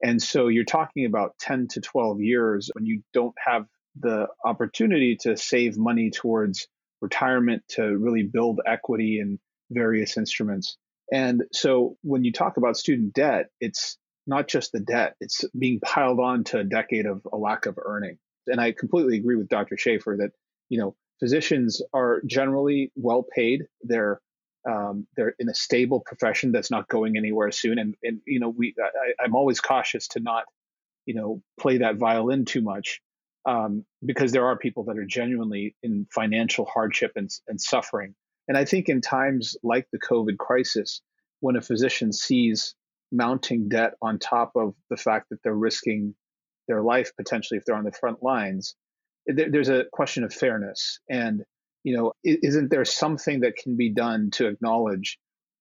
And 0.02 0.20
so 0.20 0.48
you're 0.48 0.64
talking 0.64 1.06
about 1.06 1.38
10 1.38 1.68
to 1.68 1.80
12 1.80 2.20
years 2.20 2.70
when 2.74 2.86
you 2.86 3.02
don't 3.12 3.34
have 3.44 3.66
the 3.98 4.26
opportunity 4.44 5.16
to 5.20 5.36
save 5.36 5.76
money 5.76 6.10
towards 6.10 6.66
retirement 7.02 7.62
to 7.68 7.82
really 7.82 8.22
build 8.22 8.60
equity 8.66 9.18
in 9.20 9.38
various 9.70 10.16
instruments. 10.16 10.78
And 11.12 11.42
so 11.52 11.96
when 12.02 12.24
you 12.24 12.32
talk 12.32 12.56
about 12.56 12.76
student 12.76 13.12
debt, 13.12 13.46
it's 13.60 13.98
not 14.26 14.48
just 14.48 14.72
the 14.72 14.80
debt, 14.80 15.16
it's 15.20 15.44
being 15.58 15.80
piled 15.80 16.20
on 16.20 16.44
to 16.44 16.60
a 16.60 16.64
decade 16.64 17.06
of 17.06 17.26
a 17.30 17.36
lack 17.36 17.66
of 17.66 17.78
earning. 17.84 18.18
And 18.46 18.60
I 18.60 18.72
completely 18.72 19.18
agree 19.18 19.36
with 19.36 19.48
Dr. 19.48 19.76
Schaefer 19.76 20.16
that, 20.20 20.30
you 20.68 20.78
know, 20.78 20.94
physicians 21.20 21.82
are 21.92 22.22
generally 22.24 22.92
well 22.94 23.24
paid. 23.24 23.64
They're 23.82 24.20
um, 24.64 25.08
they're 25.16 25.34
in 25.40 25.48
a 25.48 25.54
stable 25.54 25.98
profession 25.98 26.52
that's 26.52 26.70
not 26.70 26.88
going 26.88 27.16
anywhere 27.16 27.50
soon. 27.50 27.80
And, 27.80 27.96
and 28.04 28.20
you 28.24 28.38
know, 28.38 28.48
we 28.48 28.74
I, 28.80 29.24
I'm 29.24 29.34
always 29.34 29.60
cautious 29.60 30.06
to 30.08 30.20
not, 30.20 30.44
you 31.04 31.14
know, 31.14 31.42
play 31.58 31.78
that 31.78 31.96
violin 31.96 32.44
too 32.44 32.62
much 32.62 33.00
um, 33.46 33.84
because 34.04 34.32
there 34.32 34.46
are 34.46 34.56
people 34.56 34.84
that 34.84 34.98
are 34.98 35.04
genuinely 35.04 35.74
in 35.82 36.06
financial 36.12 36.64
hardship 36.64 37.12
and, 37.16 37.30
and 37.48 37.60
suffering. 37.60 38.14
And 38.48 38.56
I 38.56 38.64
think 38.64 38.88
in 38.88 39.00
times 39.00 39.56
like 39.62 39.86
the 39.92 39.98
COVID 39.98 40.38
crisis, 40.38 41.00
when 41.40 41.56
a 41.56 41.60
physician 41.60 42.12
sees 42.12 42.74
mounting 43.10 43.68
debt 43.68 43.94
on 44.00 44.18
top 44.18 44.52
of 44.56 44.74
the 44.90 44.96
fact 44.96 45.28
that 45.30 45.42
they're 45.42 45.54
risking 45.54 46.14
their 46.68 46.82
life 46.82 47.12
potentially 47.16 47.58
if 47.58 47.64
they're 47.64 47.76
on 47.76 47.84
the 47.84 47.92
front 47.92 48.22
lines, 48.22 48.74
there's 49.26 49.68
a 49.68 49.84
question 49.92 50.24
of 50.24 50.32
fairness. 50.32 50.98
And, 51.08 51.44
you 51.84 51.96
know, 51.96 52.12
isn't 52.24 52.70
there 52.70 52.84
something 52.84 53.40
that 53.40 53.56
can 53.56 53.76
be 53.76 53.90
done 53.90 54.30
to 54.32 54.48
acknowledge 54.48 55.18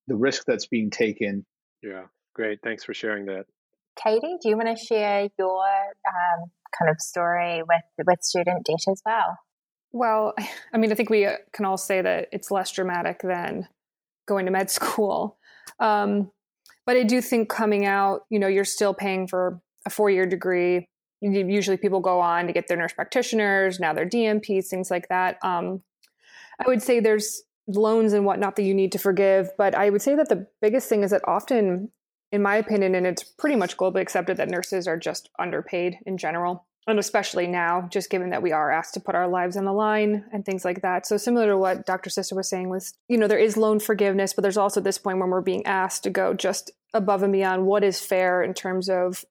the 0.07 0.15
risk 0.15 0.43
that's 0.45 0.67
being 0.67 0.89
taken? 0.89 1.45
Yeah, 1.83 2.05
great. 2.33 2.59
Thanks 2.63 2.83
for 2.83 2.93
sharing 2.93 3.25
that. 3.25 3.45
Katie, 4.01 4.37
do 4.41 4.49
you 4.49 4.57
want 4.57 4.75
to 4.77 4.83
share 4.83 5.27
your 5.37 5.63
um, 6.07 6.51
kind 6.77 6.89
of 6.89 6.99
story 6.99 7.61
with 7.63 8.05
with 8.05 8.23
student 8.23 8.65
debt 8.65 8.91
as 8.91 9.01
well? 9.05 9.37
Well, 9.91 10.33
I 10.73 10.77
mean, 10.77 10.91
I 10.91 10.95
think 10.95 11.09
we 11.09 11.25
uh, 11.25 11.37
can 11.53 11.65
all 11.65 11.77
say 11.77 12.01
that 12.01 12.29
it's 12.31 12.51
less 12.51 12.71
dramatic 12.71 13.21
than 13.21 13.67
going 14.27 14.45
to 14.45 14.51
med 14.51 14.69
school. 14.79 15.37
Um, 15.79 16.31
but 16.85 16.97
I 16.97 17.03
do 17.03 17.21
think 17.21 17.49
coming 17.49 17.85
out, 17.85 18.21
you 18.29 18.39
know, 18.39 18.47
you're 18.47 18.65
still 18.65 18.93
paying 18.93 19.27
for 19.27 19.61
a 19.85 19.89
four 19.89 20.09
year 20.09 20.25
degree. 20.25 20.87
Usually 21.21 21.77
people 21.77 21.99
go 21.99 22.19
on 22.19 22.47
to 22.47 22.53
get 22.53 22.67
their 22.67 22.77
nurse 22.77 22.93
practitioners, 22.93 23.79
now 23.79 23.93
they're 23.93 24.09
DNPs, 24.09 24.67
things 24.67 24.89
like 24.89 25.07
that. 25.09 25.37
Um, 25.43 25.83
I 26.59 26.67
would 26.67 26.81
say 26.81 26.99
there's 26.99 27.43
loans 27.67 28.13
and 28.13 28.25
whatnot 28.25 28.55
that 28.55 28.63
you 28.63 28.73
need 28.73 28.91
to 28.93 28.99
forgive. 28.99 29.49
But 29.57 29.75
I 29.75 29.89
would 29.89 30.01
say 30.01 30.15
that 30.15 30.29
the 30.29 30.47
biggest 30.61 30.89
thing 30.89 31.03
is 31.03 31.11
that 31.11 31.21
often, 31.27 31.91
in 32.31 32.41
my 32.41 32.55
opinion, 32.55 32.95
and 32.95 33.05
it's 33.05 33.23
pretty 33.23 33.55
much 33.55 33.77
globally 33.77 34.01
accepted 34.01 34.37
that 34.37 34.49
nurses 34.49 34.87
are 34.87 34.97
just 34.97 35.29
underpaid 35.37 35.97
in 36.05 36.17
general 36.17 36.65
and 36.87 36.97
especially 36.97 37.45
now, 37.45 37.87
just 37.91 38.09
given 38.09 38.31
that 38.31 38.41
we 38.41 38.51
are 38.51 38.71
asked 38.71 38.95
to 38.95 38.99
put 38.99 39.13
our 39.13 39.27
lives 39.27 39.55
on 39.55 39.65
the 39.65 39.73
line 39.73 40.25
and 40.33 40.43
things 40.43 40.65
like 40.65 40.81
that. 40.81 41.05
So 41.05 41.15
similar 41.17 41.47
to 41.47 41.57
what 41.57 41.85
Dr. 41.85 42.09
Sista 42.09 42.35
was 42.35 42.49
saying 42.49 42.69
was, 42.69 42.93
you 43.07 43.17
know, 43.17 43.27
there 43.27 43.37
is 43.37 43.55
loan 43.55 43.79
forgiveness, 43.79 44.33
but 44.33 44.41
there's 44.41 44.57
also 44.57 44.81
this 44.81 44.97
point 44.97 45.19
when 45.19 45.29
we're 45.29 45.41
being 45.41 45.65
asked 45.65 46.03
to 46.03 46.09
go 46.09 46.33
just 46.33 46.71
above 46.93 47.21
and 47.21 47.31
beyond 47.31 47.65
what 47.65 47.83
is 47.83 48.01
fair 48.01 48.41
in 48.41 48.53
terms 48.53 48.89
of 48.89 49.23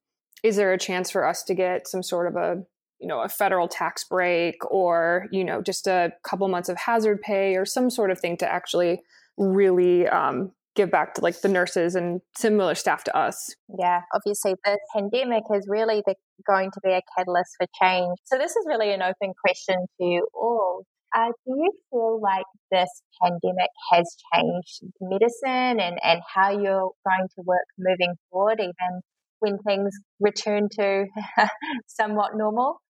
is 0.43 0.55
there 0.55 0.73
a 0.73 0.77
chance 0.77 1.11
for 1.11 1.25
us 1.25 1.43
to 1.43 1.53
get 1.53 1.87
some 1.87 2.01
sort 2.01 2.27
of 2.27 2.35
a 2.35 2.63
you 2.99 3.07
know 3.07 3.21
a 3.21 3.29
federal 3.29 3.67
tax 3.67 4.03
break 4.03 4.55
or 4.71 5.27
you 5.31 5.43
know 5.43 5.61
just 5.61 5.85
a 5.85 6.13
couple 6.23 6.47
months 6.47 6.69
of 6.69 6.77
hazard 6.77 7.21
pay 7.21 7.55
or 7.55 7.65
some 7.65 7.91
sort 7.91 8.09
of 8.09 8.19
thing 8.19 8.37
to 8.37 8.51
actually 8.51 9.01
really 9.37 10.07
um, 10.07 10.51
give 10.75 10.91
back 10.91 11.13
to 11.15 11.21
like 11.21 11.41
the 11.41 11.49
nurses 11.49 11.95
and 11.95 12.21
similar 12.35 12.75
staff 12.75 13.03
to 13.05 13.17
us. 13.17 13.55
Yeah, 13.77 14.01
obviously 14.13 14.55
the 14.63 14.79
pandemic 14.93 15.43
is 15.53 15.65
really 15.67 16.03
the, 16.05 16.15
going 16.47 16.71
to 16.71 16.79
be 16.83 16.91
a 16.91 17.01
catalyst 17.17 17.51
for 17.57 17.67
change. 17.81 18.17
So 18.25 18.37
this 18.37 18.55
is 18.55 18.65
really 18.67 18.93
an 18.93 19.01
open 19.01 19.33
question 19.43 19.85
to 19.99 20.05
you 20.05 20.27
all. 20.33 20.83
Uh, 21.13 21.31
do 21.45 21.55
you 21.57 21.71
feel 21.89 22.21
like 22.21 22.45
this 22.71 22.89
pandemic 23.21 23.69
has 23.91 24.15
changed 24.33 24.83
medicine 25.01 25.81
and, 25.81 25.99
and 26.01 26.21
how 26.33 26.51
you're 26.51 26.91
going 27.05 27.27
to 27.35 27.41
work 27.43 27.65
moving 27.77 28.15
forward, 28.29 28.59
even 28.61 29.01
when 29.39 29.57
things 29.59 29.91
return 30.21 30.69
to 30.79 31.05
somewhat 31.87 32.37
normal? 32.37 32.81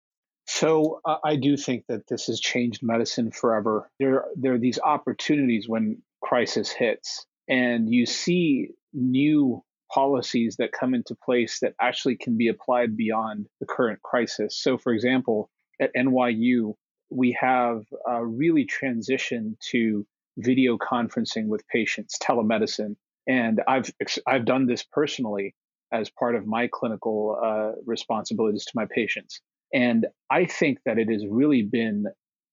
So 0.44 1.00
uh, 1.04 1.16
I 1.24 1.36
do 1.36 1.56
think 1.56 1.84
that 1.88 2.08
this 2.08 2.26
has 2.26 2.40
changed 2.40 2.82
medicine 2.82 3.30
forever. 3.30 3.90
There, 3.98 4.26
there 4.36 4.54
are 4.54 4.58
these 4.58 4.78
opportunities 4.78 5.66
when 5.66 6.02
crisis 6.20 6.70
hits 6.70 7.24
and 7.50 7.92
you 7.92 8.06
see 8.06 8.68
new 8.94 9.62
policies 9.92 10.56
that 10.56 10.70
come 10.72 10.94
into 10.94 11.16
place 11.16 11.58
that 11.60 11.74
actually 11.80 12.16
can 12.16 12.38
be 12.38 12.48
applied 12.48 12.96
beyond 12.96 13.46
the 13.58 13.66
current 13.66 14.00
crisis. 14.02 14.56
So, 14.56 14.78
for 14.78 14.92
example, 14.92 15.50
at 15.80 15.92
NYU, 15.94 16.74
we 17.10 17.36
have 17.40 17.82
uh, 18.08 18.20
really 18.20 18.66
transitioned 18.66 19.58
to 19.70 20.06
video 20.38 20.78
conferencing 20.78 21.48
with 21.48 21.66
patients, 21.66 22.16
telemedicine, 22.22 22.94
and 23.26 23.60
I've 23.66 23.90
I've 24.26 24.44
done 24.44 24.66
this 24.66 24.84
personally 24.84 25.54
as 25.92 26.08
part 26.08 26.36
of 26.36 26.46
my 26.46 26.68
clinical 26.72 27.36
uh, 27.42 27.72
responsibilities 27.84 28.64
to 28.64 28.72
my 28.76 28.86
patients. 28.86 29.40
And 29.74 30.06
I 30.30 30.44
think 30.44 30.78
that 30.86 30.98
it 30.98 31.10
has 31.10 31.26
really 31.28 31.62
been 31.62 32.06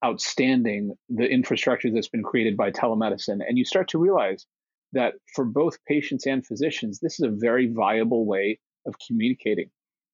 outstanding 0.03 0.95
the 1.09 1.25
infrastructure 1.25 1.91
that's 1.91 2.09
been 2.09 2.23
created 2.23 2.57
by 2.57 2.71
telemedicine. 2.71 3.39
And 3.47 3.57
you 3.57 3.65
start 3.65 3.89
to 3.89 3.99
realize 3.99 4.45
that 4.93 5.15
for 5.33 5.45
both 5.45 5.83
patients 5.85 6.25
and 6.25 6.45
physicians, 6.45 6.99
this 6.99 7.19
is 7.19 7.25
a 7.25 7.35
very 7.35 7.67
viable 7.67 8.25
way 8.25 8.59
of 8.85 8.95
communicating. 9.05 9.69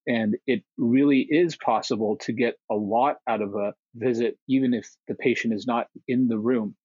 And 0.06 0.36
it 0.46 0.62
really 0.76 1.20
is 1.20 1.56
possible 1.56 2.16
to 2.22 2.32
get 2.32 2.56
a 2.70 2.74
lot 2.74 3.16
out 3.26 3.40
of 3.40 3.54
a 3.54 3.74
visit, 3.94 4.38
even 4.48 4.74
if 4.74 4.88
the 5.08 5.14
patient 5.14 5.54
is 5.54 5.66
not 5.66 5.86
in 6.08 6.28
the 6.28 6.38
room. 6.38 6.76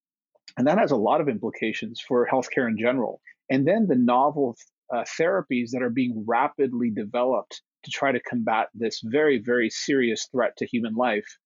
And 0.57 0.67
that 0.67 0.77
has 0.77 0.91
a 0.91 0.97
lot 0.97 1.21
of 1.21 1.27
implications 1.27 1.99
for 1.99 2.27
healthcare 2.31 2.67
in 2.67 2.77
general. 2.77 3.21
And 3.49 3.67
then 3.67 3.87
the 3.87 3.95
novel 3.95 4.55
uh, 4.93 5.03
therapies 5.19 5.71
that 5.71 5.81
are 5.81 5.89
being 5.89 6.23
rapidly 6.27 6.91
developed 6.91 7.61
to 7.83 7.91
try 7.91 8.11
to 8.11 8.19
combat 8.21 8.67
this 8.73 9.01
very, 9.03 9.39
very 9.39 9.69
serious 9.69 10.27
threat 10.31 10.57
to 10.57 10.65
human 10.65 10.95
life 10.95 11.37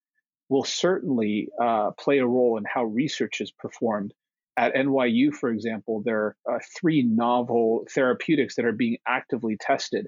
will 0.49 0.63
certainly 0.63 1.49
uh, 1.61 1.91
play 1.91 2.19
a 2.19 2.27
role 2.27 2.57
in 2.57 2.63
how 2.71 2.83
research 2.83 3.41
is 3.41 3.51
performed 3.51 4.13
at 4.57 4.75
NYU, 4.75 5.33
for 5.33 5.49
example, 5.49 6.01
there 6.05 6.35
are 6.47 6.55
uh, 6.55 6.59
three 6.79 7.03
novel 7.03 7.85
therapeutics 7.93 8.55
that 8.55 8.65
are 8.65 8.71
being 8.71 8.97
actively 9.07 9.57
tested. 9.59 10.07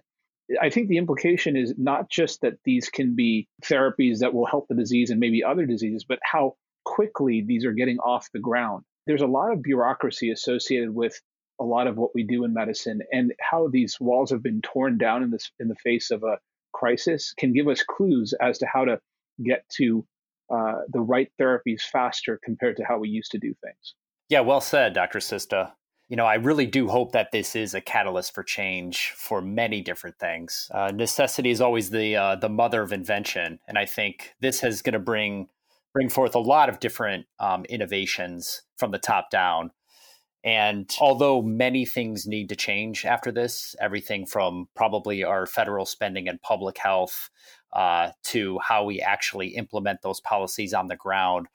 I 0.62 0.70
think 0.70 0.90
the 0.90 0.98
implication 0.98 1.56
is 1.56 1.74
not 1.78 2.10
just 2.10 2.42
that 2.42 2.60
these 2.64 2.90
can 2.90 3.16
be 3.16 3.48
therapies 3.64 4.20
that 4.20 4.34
will 4.34 4.46
help 4.46 4.68
the 4.68 4.76
disease 4.76 5.10
and 5.10 5.20
maybe 5.20 5.44
other 5.44 5.66
diseases, 5.66 6.06
but 6.08 6.20
how 6.24 6.56
quickly 6.84 7.44
these 7.46 7.66
are 7.66 7.74
getting 7.74 7.98
off 7.98 8.30
the 8.32 8.40
ground. 8.40 8.84
There's 9.08 9.24
a 9.24 9.28
lot 9.28 9.52
of 9.52 9.64
bureaucracy 9.64 10.30
associated 10.30 10.94
with 10.94 11.20
a 11.60 11.64
lot 11.64 11.88
of 11.88 11.98
what 11.98 12.12
we 12.14 12.24
do 12.24 12.44
in 12.44 12.54
medicine, 12.54 13.02
and 13.12 13.34
how 13.40 13.70
these 13.70 13.98
walls 14.00 14.30
have 14.32 14.44
been 14.44 14.62
torn 14.62 14.98
down 14.98 15.24
in 15.24 15.32
this 15.32 15.52
in 15.60 15.68
the 15.68 15.76
face 15.76 16.12
of 16.12 16.24
a 16.24 16.38
crisis 16.74 17.34
can 17.38 17.54
give 17.54 17.68
us 17.68 17.82
clues 17.84 18.34
as 18.40 18.58
to 18.60 18.68
how 18.72 18.86
to 18.86 19.00
get 19.44 19.64
to 19.78 20.06
uh, 20.54 20.82
the 20.90 21.00
right 21.00 21.32
therapies 21.40 21.82
faster 21.82 22.40
compared 22.44 22.78
to 22.78 22.84
how 22.84 23.00
we 23.00 23.10
used 23.10 23.32
to 23.32 23.40
do 23.40 23.56
things. 23.64 23.96
Yeah, 24.28 24.40
well 24.40 24.62
said, 24.62 24.94
Dr. 24.94 25.20
Sista. 25.20 25.74
You 26.08 26.18
know, 26.18 26.26
I 26.26 26.36
really 26.36 26.66
do 26.66 26.88
hope 26.88 27.12
that 27.14 27.32
this 27.32 27.56
is 27.56 27.74
a 27.74 27.82
catalyst 27.82 28.34
for 28.34 28.44
change 28.44 29.14
for 29.16 29.42
many 29.42 29.82
different 29.82 30.20
things. 30.20 30.70
Uh, 30.74 30.92
necessity 30.94 31.50
is 31.52 31.62
always 31.62 31.90
the 31.90 32.16
uh, 32.16 32.36
the 32.36 32.50
mother 32.50 32.82
of 32.82 32.92
invention, 32.94 33.60
and 33.68 33.78
I 33.78 33.86
think 33.86 34.36
this 34.40 34.64
is 34.64 34.82
going 34.82 34.94
to 34.94 35.00
bring 35.00 35.48
bring 35.94 36.10
forth 36.10 36.36
a 36.36 36.40
lot 36.40 36.70
of 36.70 36.80
different 36.80 37.26
um, 37.40 37.66
innovations 37.66 38.64
from 38.78 38.92
the 38.92 39.00
top 39.00 39.30
down. 39.32 39.72
And 40.44 40.94
although 41.02 41.42
many 41.42 41.86
things 41.86 42.28
need 42.28 42.50
to 42.50 42.56
change 42.56 43.06
after 43.06 43.32
this, 43.32 43.76
everything 43.82 44.28
from 44.28 44.68
probably 44.76 45.24
our 45.24 45.48
federal 45.48 45.86
spending 45.86 46.28
and 46.28 46.40
public 46.42 46.78
health 46.78 47.32
uh, 47.74 48.12
to 48.26 48.60
how 48.60 48.84
we 48.84 49.02
actually 49.02 49.56
implement 49.56 50.02
those 50.04 50.22
policies 50.22 50.74
on 50.74 50.88
the 50.88 50.96
ground, 50.96 51.48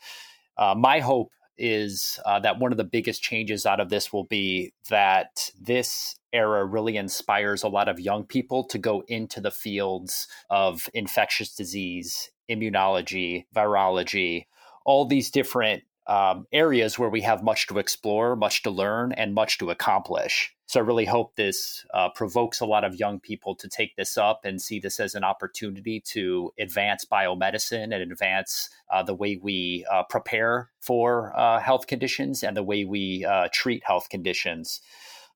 uh, 0.56 0.74
my 0.76 0.98
hope 0.98 1.30
is 1.60 2.18
uh, 2.24 2.40
that 2.40 2.58
one 2.58 2.72
of 2.72 2.78
the 2.78 2.84
biggest 2.84 3.22
changes 3.22 3.66
out 3.66 3.78
of 3.78 3.90
this 3.90 4.12
will 4.12 4.24
be 4.24 4.72
that 4.88 5.50
this 5.60 6.16
era 6.32 6.64
really 6.64 6.96
inspires 6.96 7.62
a 7.62 7.68
lot 7.68 7.88
of 7.88 8.00
young 8.00 8.24
people 8.24 8.64
to 8.64 8.78
go 8.78 9.04
into 9.08 9.40
the 9.40 9.50
fields 9.50 10.26
of 10.48 10.88
infectious 10.94 11.54
disease, 11.54 12.30
immunology, 12.50 13.44
virology, 13.54 14.46
all 14.84 15.04
these 15.04 15.30
different 15.30 15.82
um, 16.10 16.46
areas 16.52 16.98
where 16.98 17.08
we 17.08 17.20
have 17.20 17.44
much 17.44 17.68
to 17.68 17.78
explore, 17.78 18.34
much 18.34 18.62
to 18.64 18.70
learn, 18.70 19.12
and 19.12 19.32
much 19.32 19.58
to 19.58 19.70
accomplish. 19.70 20.52
So 20.66 20.80
I 20.80 20.82
really 20.82 21.04
hope 21.04 21.36
this 21.36 21.86
uh, 21.94 22.08
provokes 22.10 22.60
a 22.60 22.66
lot 22.66 22.84
of 22.84 22.96
young 22.96 23.20
people 23.20 23.54
to 23.56 23.68
take 23.68 23.94
this 23.94 24.18
up 24.18 24.44
and 24.44 24.60
see 24.60 24.80
this 24.80 24.98
as 24.98 25.14
an 25.14 25.22
opportunity 25.22 26.00
to 26.06 26.52
advance 26.58 27.04
biomedicine 27.04 27.94
and 27.94 28.12
advance 28.12 28.70
uh, 28.92 29.04
the 29.04 29.14
way 29.14 29.38
we 29.40 29.86
uh, 29.90 30.02
prepare 30.04 30.70
for 30.80 31.32
uh, 31.36 31.60
health 31.60 31.86
conditions 31.86 32.42
and 32.42 32.56
the 32.56 32.62
way 32.62 32.84
we 32.84 33.24
uh, 33.24 33.48
treat 33.52 33.82
health 33.84 34.08
conditions 34.08 34.80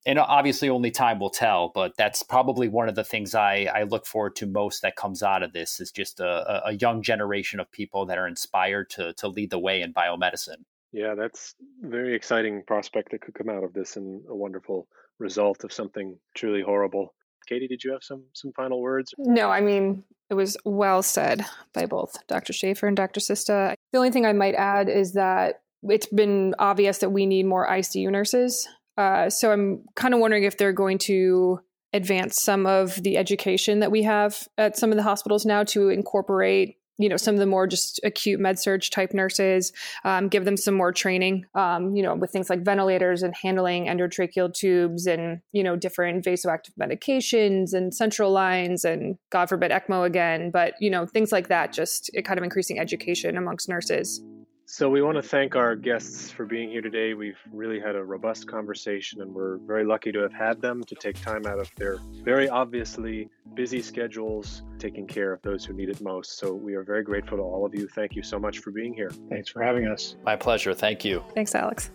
and 0.05 0.19
obviously 0.19 0.69
only 0.69 0.91
time 0.91 1.19
will 1.19 1.29
tell 1.29 1.71
but 1.73 1.95
that's 1.97 2.23
probably 2.23 2.67
one 2.67 2.87
of 2.87 2.95
the 2.95 3.03
things 3.03 3.33
I, 3.33 3.69
I 3.73 3.83
look 3.83 4.05
forward 4.05 4.35
to 4.37 4.45
most 4.45 4.81
that 4.81 4.95
comes 4.95 5.23
out 5.23 5.43
of 5.43 5.53
this 5.53 5.79
is 5.79 5.91
just 5.91 6.19
a, 6.19 6.67
a 6.67 6.73
young 6.73 7.01
generation 7.01 7.59
of 7.59 7.71
people 7.71 8.05
that 8.05 8.17
are 8.17 8.27
inspired 8.27 8.89
to, 8.91 9.13
to 9.13 9.27
lead 9.27 9.49
the 9.49 9.59
way 9.59 9.81
in 9.81 9.93
biomedicine. 9.93 10.63
Yeah 10.91 11.15
that's 11.15 11.55
very 11.81 12.15
exciting 12.15 12.63
prospect 12.65 13.11
that 13.11 13.21
could 13.21 13.33
come 13.33 13.49
out 13.49 13.63
of 13.63 13.73
this 13.73 13.97
and 13.97 14.21
a 14.29 14.35
wonderful 14.35 14.87
result 15.19 15.63
of 15.63 15.73
something 15.73 16.17
truly 16.35 16.61
horrible. 16.61 17.13
Katie 17.47 17.67
did 17.67 17.83
you 17.83 17.91
have 17.91 18.03
some 18.03 18.23
some 18.33 18.51
final 18.53 18.81
words? 18.81 19.13
No 19.17 19.49
i 19.49 19.61
mean 19.61 20.03
it 20.29 20.33
was 20.33 20.57
well 20.65 21.03
said 21.03 21.45
by 21.73 21.85
both 21.85 22.15
dr 22.27 22.51
schaefer 22.53 22.87
and 22.87 22.97
dr 22.97 23.19
sista. 23.19 23.75
The 23.91 23.97
only 23.97 24.11
thing 24.11 24.25
i 24.25 24.33
might 24.33 24.55
add 24.55 24.89
is 24.89 25.13
that 25.13 25.61
it's 25.83 26.07
been 26.07 26.55
obvious 26.57 26.99
that 26.99 27.11
we 27.11 27.25
need 27.25 27.45
more 27.45 27.67
icu 27.67 28.09
nurses 28.09 28.67
uh, 28.97 29.29
so 29.29 29.51
I'm 29.51 29.83
kind 29.95 30.13
of 30.13 30.19
wondering 30.19 30.43
if 30.43 30.57
they're 30.57 30.73
going 30.73 30.97
to 30.99 31.59
advance 31.93 32.41
some 32.41 32.65
of 32.65 33.01
the 33.03 33.17
education 33.17 33.79
that 33.79 33.91
we 33.91 34.03
have 34.03 34.47
at 34.57 34.77
some 34.77 34.91
of 34.91 34.97
the 34.97 35.03
hospitals 35.03 35.45
now 35.45 35.63
to 35.63 35.89
incorporate 35.89 36.77
you 36.97 37.09
know 37.09 37.17
some 37.17 37.35
of 37.35 37.39
the 37.39 37.45
more 37.45 37.67
just 37.67 37.99
acute 38.03 38.39
med 38.39 38.57
surg 38.59 38.81
type 38.91 39.13
nurses 39.13 39.73
um, 40.03 40.27
give 40.27 40.45
them 40.45 40.57
some 40.57 40.73
more 40.73 40.91
training 40.91 41.45
um, 41.55 41.95
you 41.95 42.03
know 42.03 42.15
with 42.15 42.31
things 42.31 42.49
like 42.49 42.63
ventilators 42.63 43.23
and 43.23 43.33
handling 43.41 43.85
endotracheal 43.85 44.53
tubes 44.53 45.05
and 45.05 45.41
you 45.51 45.63
know 45.63 45.75
different 45.75 46.23
vasoactive 46.23 46.73
medications 46.79 47.73
and 47.73 47.93
central 47.93 48.31
lines 48.31 48.85
and 48.85 49.17
god 49.29 49.47
forbid 49.47 49.71
ecmo 49.71 50.05
again 50.05 50.51
but 50.51 50.73
you 50.79 50.89
know 50.89 51.05
things 51.05 51.31
like 51.31 51.47
that 51.47 51.73
just 51.73 52.09
kind 52.23 52.37
of 52.37 52.43
increasing 52.43 52.79
education 52.79 53.37
amongst 53.37 53.67
nurses 53.69 54.21
So, 54.67 54.89
we 54.89 55.03
want 55.03 55.15
to 55.15 55.21
thank 55.21 55.55
our 55.55 55.75
guests 55.75 56.31
for 56.31 56.43
being 56.43 56.71
here 56.71 56.81
today. 56.81 57.13
We've 57.13 57.37
really 57.51 57.79
had 57.79 57.95
a 57.95 58.03
robust 58.03 58.47
conversation, 58.47 59.21
and 59.21 59.31
we're 59.31 59.57
very 59.57 59.85
lucky 59.85 60.11
to 60.11 60.19
have 60.19 60.33
had 60.33 60.59
them 60.59 60.83
to 60.85 60.95
take 60.95 61.21
time 61.21 61.45
out 61.45 61.59
of 61.59 61.69
their 61.75 61.99
very 62.23 62.49
obviously 62.49 63.29
busy 63.53 63.83
schedules, 63.83 64.63
taking 64.79 65.05
care 65.05 65.31
of 65.31 65.41
those 65.43 65.63
who 65.63 65.73
need 65.73 65.89
it 65.89 66.01
most. 66.01 66.39
So, 66.39 66.51
we 66.51 66.73
are 66.73 66.83
very 66.83 67.03
grateful 67.03 67.37
to 67.37 67.43
all 67.43 67.63
of 67.63 67.75
you. 67.75 67.87
Thank 67.87 68.15
you 68.15 68.23
so 68.23 68.39
much 68.39 68.57
for 68.57 68.71
being 68.71 68.95
here. 68.95 69.11
Thanks 69.29 69.49
for 69.49 69.61
having 69.61 69.87
us. 69.87 70.15
My 70.25 70.35
pleasure. 70.35 70.73
Thank 70.73 71.05
you. 71.05 71.23
Thanks, 71.35 71.53
Alex. 71.53 71.91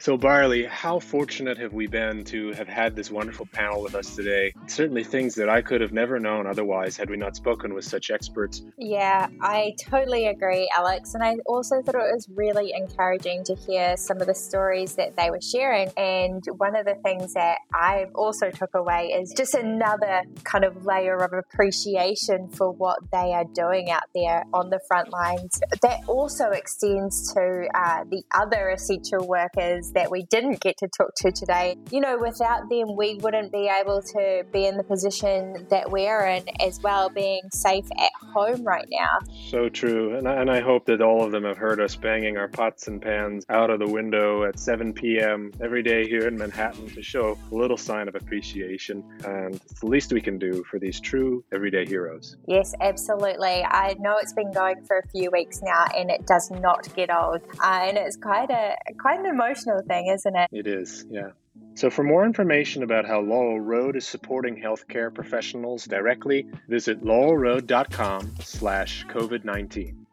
So, 0.00 0.16
Barley, 0.16 0.64
how 0.64 1.00
fortunate 1.00 1.58
have 1.58 1.72
we 1.72 1.88
been 1.88 2.22
to 2.26 2.52
have 2.52 2.68
had 2.68 2.94
this 2.94 3.10
wonderful 3.10 3.46
panel 3.46 3.82
with 3.82 3.96
us 3.96 4.14
today? 4.14 4.54
Certainly 4.68 5.04
things 5.04 5.34
that 5.34 5.48
I 5.48 5.60
could 5.60 5.80
have 5.80 5.92
never 5.92 6.20
known 6.20 6.46
otherwise 6.46 6.96
had 6.96 7.10
we 7.10 7.16
not 7.16 7.34
spoken 7.34 7.74
with 7.74 7.84
such 7.84 8.12
experts. 8.12 8.62
Yeah, 8.78 9.26
I 9.40 9.74
totally 9.90 10.28
agree, 10.28 10.70
Alex. 10.76 11.14
And 11.14 11.24
I 11.24 11.38
also 11.46 11.82
thought 11.82 11.96
it 11.96 12.14
was 12.14 12.28
really 12.32 12.72
encouraging 12.76 13.42
to 13.44 13.56
hear 13.56 13.96
some 13.96 14.20
of 14.20 14.28
the 14.28 14.36
stories 14.36 14.94
that 14.94 15.16
they 15.16 15.30
were 15.30 15.40
sharing. 15.40 15.90
And 15.96 16.44
one 16.58 16.76
of 16.76 16.86
the 16.86 16.94
things 17.02 17.34
that 17.34 17.58
I 17.74 18.06
also 18.14 18.50
took 18.50 18.74
away 18.76 19.08
is 19.20 19.34
just 19.36 19.54
another 19.54 20.22
kind 20.44 20.64
of 20.64 20.86
layer 20.86 21.16
of 21.16 21.32
appreciation 21.32 22.50
for 22.50 22.70
what 22.70 23.00
they 23.10 23.32
are 23.32 23.46
doing 23.52 23.90
out 23.90 24.04
there 24.14 24.44
on 24.54 24.70
the 24.70 24.78
front 24.86 25.12
lines. 25.12 25.58
That 25.82 26.02
also 26.06 26.50
extends 26.50 27.32
to 27.34 27.66
uh, 27.74 28.04
the 28.08 28.22
other 28.32 28.70
essential 28.70 29.26
workers 29.26 29.87
that 29.92 30.10
we 30.10 30.24
didn't 30.24 30.60
get 30.60 30.76
to 30.78 30.88
talk 30.88 31.14
to 31.16 31.32
today. 31.32 31.76
You 31.90 32.00
know, 32.00 32.18
without 32.18 32.68
them, 32.68 32.96
we 32.96 33.14
wouldn't 33.16 33.52
be 33.52 33.68
able 33.68 34.02
to 34.02 34.44
be 34.52 34.66
in 34.66 34.76
the 34.76 34.84
position 34.84 35.66
that 35.70 35.90
we're 35.90 36.26
in 36.26 36.44
as 36.60 36.80
well, 36.80 37.08
being 37.08 37.42
safe 37.52 37.86
at 37.98 38.12
home 38.32 38.64
right 38.64 38.86
now. 38.90 39.18
So 39.48 39.68
true. 39.68 40.16
And 40.16 40.28
I, 40.28 40.40
and 40.40 40.50
I 40.50 40.60
hope 40.60 40.86
that 40.86 41.00
all 41.00 41.24
of 41.24 41.32
them 41.32 41.44
have 41.44 41.56
heard 41.56 41.80
us 41.80 41.96
banging 41.96 42.36
our 42.36 42.48
pots 42.48 42.88
and 42.88 43.00
pans 43.00 43.44
out 43.48 43.70
of 43.70 43.78
the 43.78 43.88
window 43.88 44.44
at 44.44 44.58
7 44.58 44.92
p.m. 44.92 45.52
every 45.60 45.82
day 45.82 46.06
here 46.06 46.26
in 46.28 46.36
Manhattan 46.36 46.88
to 46.90 47.02
show 47.02 47.38
a 47.50 47.54
little 47.54 47.76
sign 47.76 48.08
of 48.08 48.14
appreciation. 48.14 49.04
And 49.24 49.54
it's 49.54 49.80
the 49.80 49.86
least 49.86 50.12
we 50.12 50.20
can 50.20 50.38
do 50.38 50.64
for 50.70 50.78
these 50.78 51.00
true 51.00 51.44
everyday 51.52 51.86
heroes. 51.86 52.36
Yes, 52.46 52.74
absolutely. 52.80 53.64
I 53.64 53.94
know 53.98 54.16
it's 54.20 54.32
been 54.32 54.52
going 54.52 54.84
for 54.86 54.98
a 54.98 55.08
few 55.08 55.30
weeks 55.30 55.60
now 55.62 55.86
and 55.96 56.10
it 56.10 56.26
does 56.26 56.50
not 56.50 56.88
get 56.94 57.10
old. 57.14 57.40
Uh, 57.62 57.80
and 57.82 57.98
it's 57.98 58.16
quite 58.16 58.50
a 58.50 58.76
quite 59.00 59.20
an 59.20 59.26
emotional 59.26 59.77
thing, 59.82 60.08
isn't 60.08 60.36
it? 60.36 60.48
It 60.52 60.66
is, 60.66 61.06
yeah. 61.10 61.30
So, 61.74 61.90
for 61.90 62.02
more 62.02 62.24
information 62.24 62.82
about 62.82 63.06
how 63.06 63.20
Laurel 63.20 63.60
Road 63.60 63.96
is 63.96 64.06
supporting 64.06 64.56
healthcare 64.56 65.12
professionals 65.12 65.84
directly, 65.84 66.46
visit 66.68 67.04
laurelroad.com 67.04 68.36
slash 68.40 69.04
COVID-19. 69.06 70.06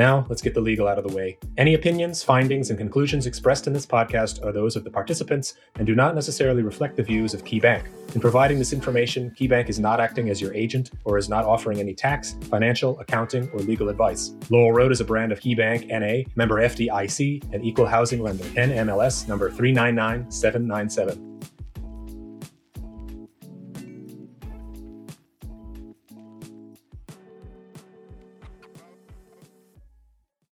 Now, 0.00 0.24
let's 0.30 0.40
get 0.40 0.54
the 0.54 0.62
legal 0.62 0.88
out 0.88 0.96
of 0.96 1.06
the 1.06 1.14
way. 1.14 1.36
Any 1.58 1.74
opinions, 1.74 2.22
findings, 2.22 2.70
and 2.70 2.78
conclusions 2.78 3.26
expressed 3.26 3.66
in 3.66 3.74
this 3.74 3.84
podcast 3.84 4.42
are 4.42 4.50
those 4.50 4.74
of 4.74 4.82
the 4.82 4.90
participants 4.90 5.56
and 5.76 5.86
do 5.86 5.94
not 5.94 6.14
necessarily 6.14 6.62
reflect 6.62 6.96
the 6.96 7.02
views 7.02 7.34
of 7.34 7.44
KeyBank. 7.44 8.14
In 8.14 8.20
providing 8.22 8.58
this 8.58 8.72
information, 8.72 9.30
KeyBank 9.38 9.68
is 9.68 9.78
not 9.78 10.00
acting 10.00 10.30
as 10.30 10.40
your 10.40 10.54
agent 10.54 10.92
or 11.04 11.18
is 11.18 11.28
not 11.28 11.44
offering 11.44 11.80
any 11.80 11.92
tax, 11.92 12.34
financial, 12.48 12.98
accounting, 12.98 13.50
or 13.50 13.58
legal 13.58 13.90
advice. 13.90 14.32
Laurel 14.48 14.72
Road 14.72 14.90
is 14.90 15.02
a 15.02 15.04
brand 15.04 15.32
of 15.32 15.40
KeyBank 15.40 15.88
NA, 15.88 16.30
member 16.34 16.62
FDIC, 16.62 17.52
and 17.52 17.62
equal 17.62 17.84
housing 17.84 18.22
lender, 18.22 18.44
NMLS 18.44 19.28
number 19.28 19.50
399797. 19.50 21.29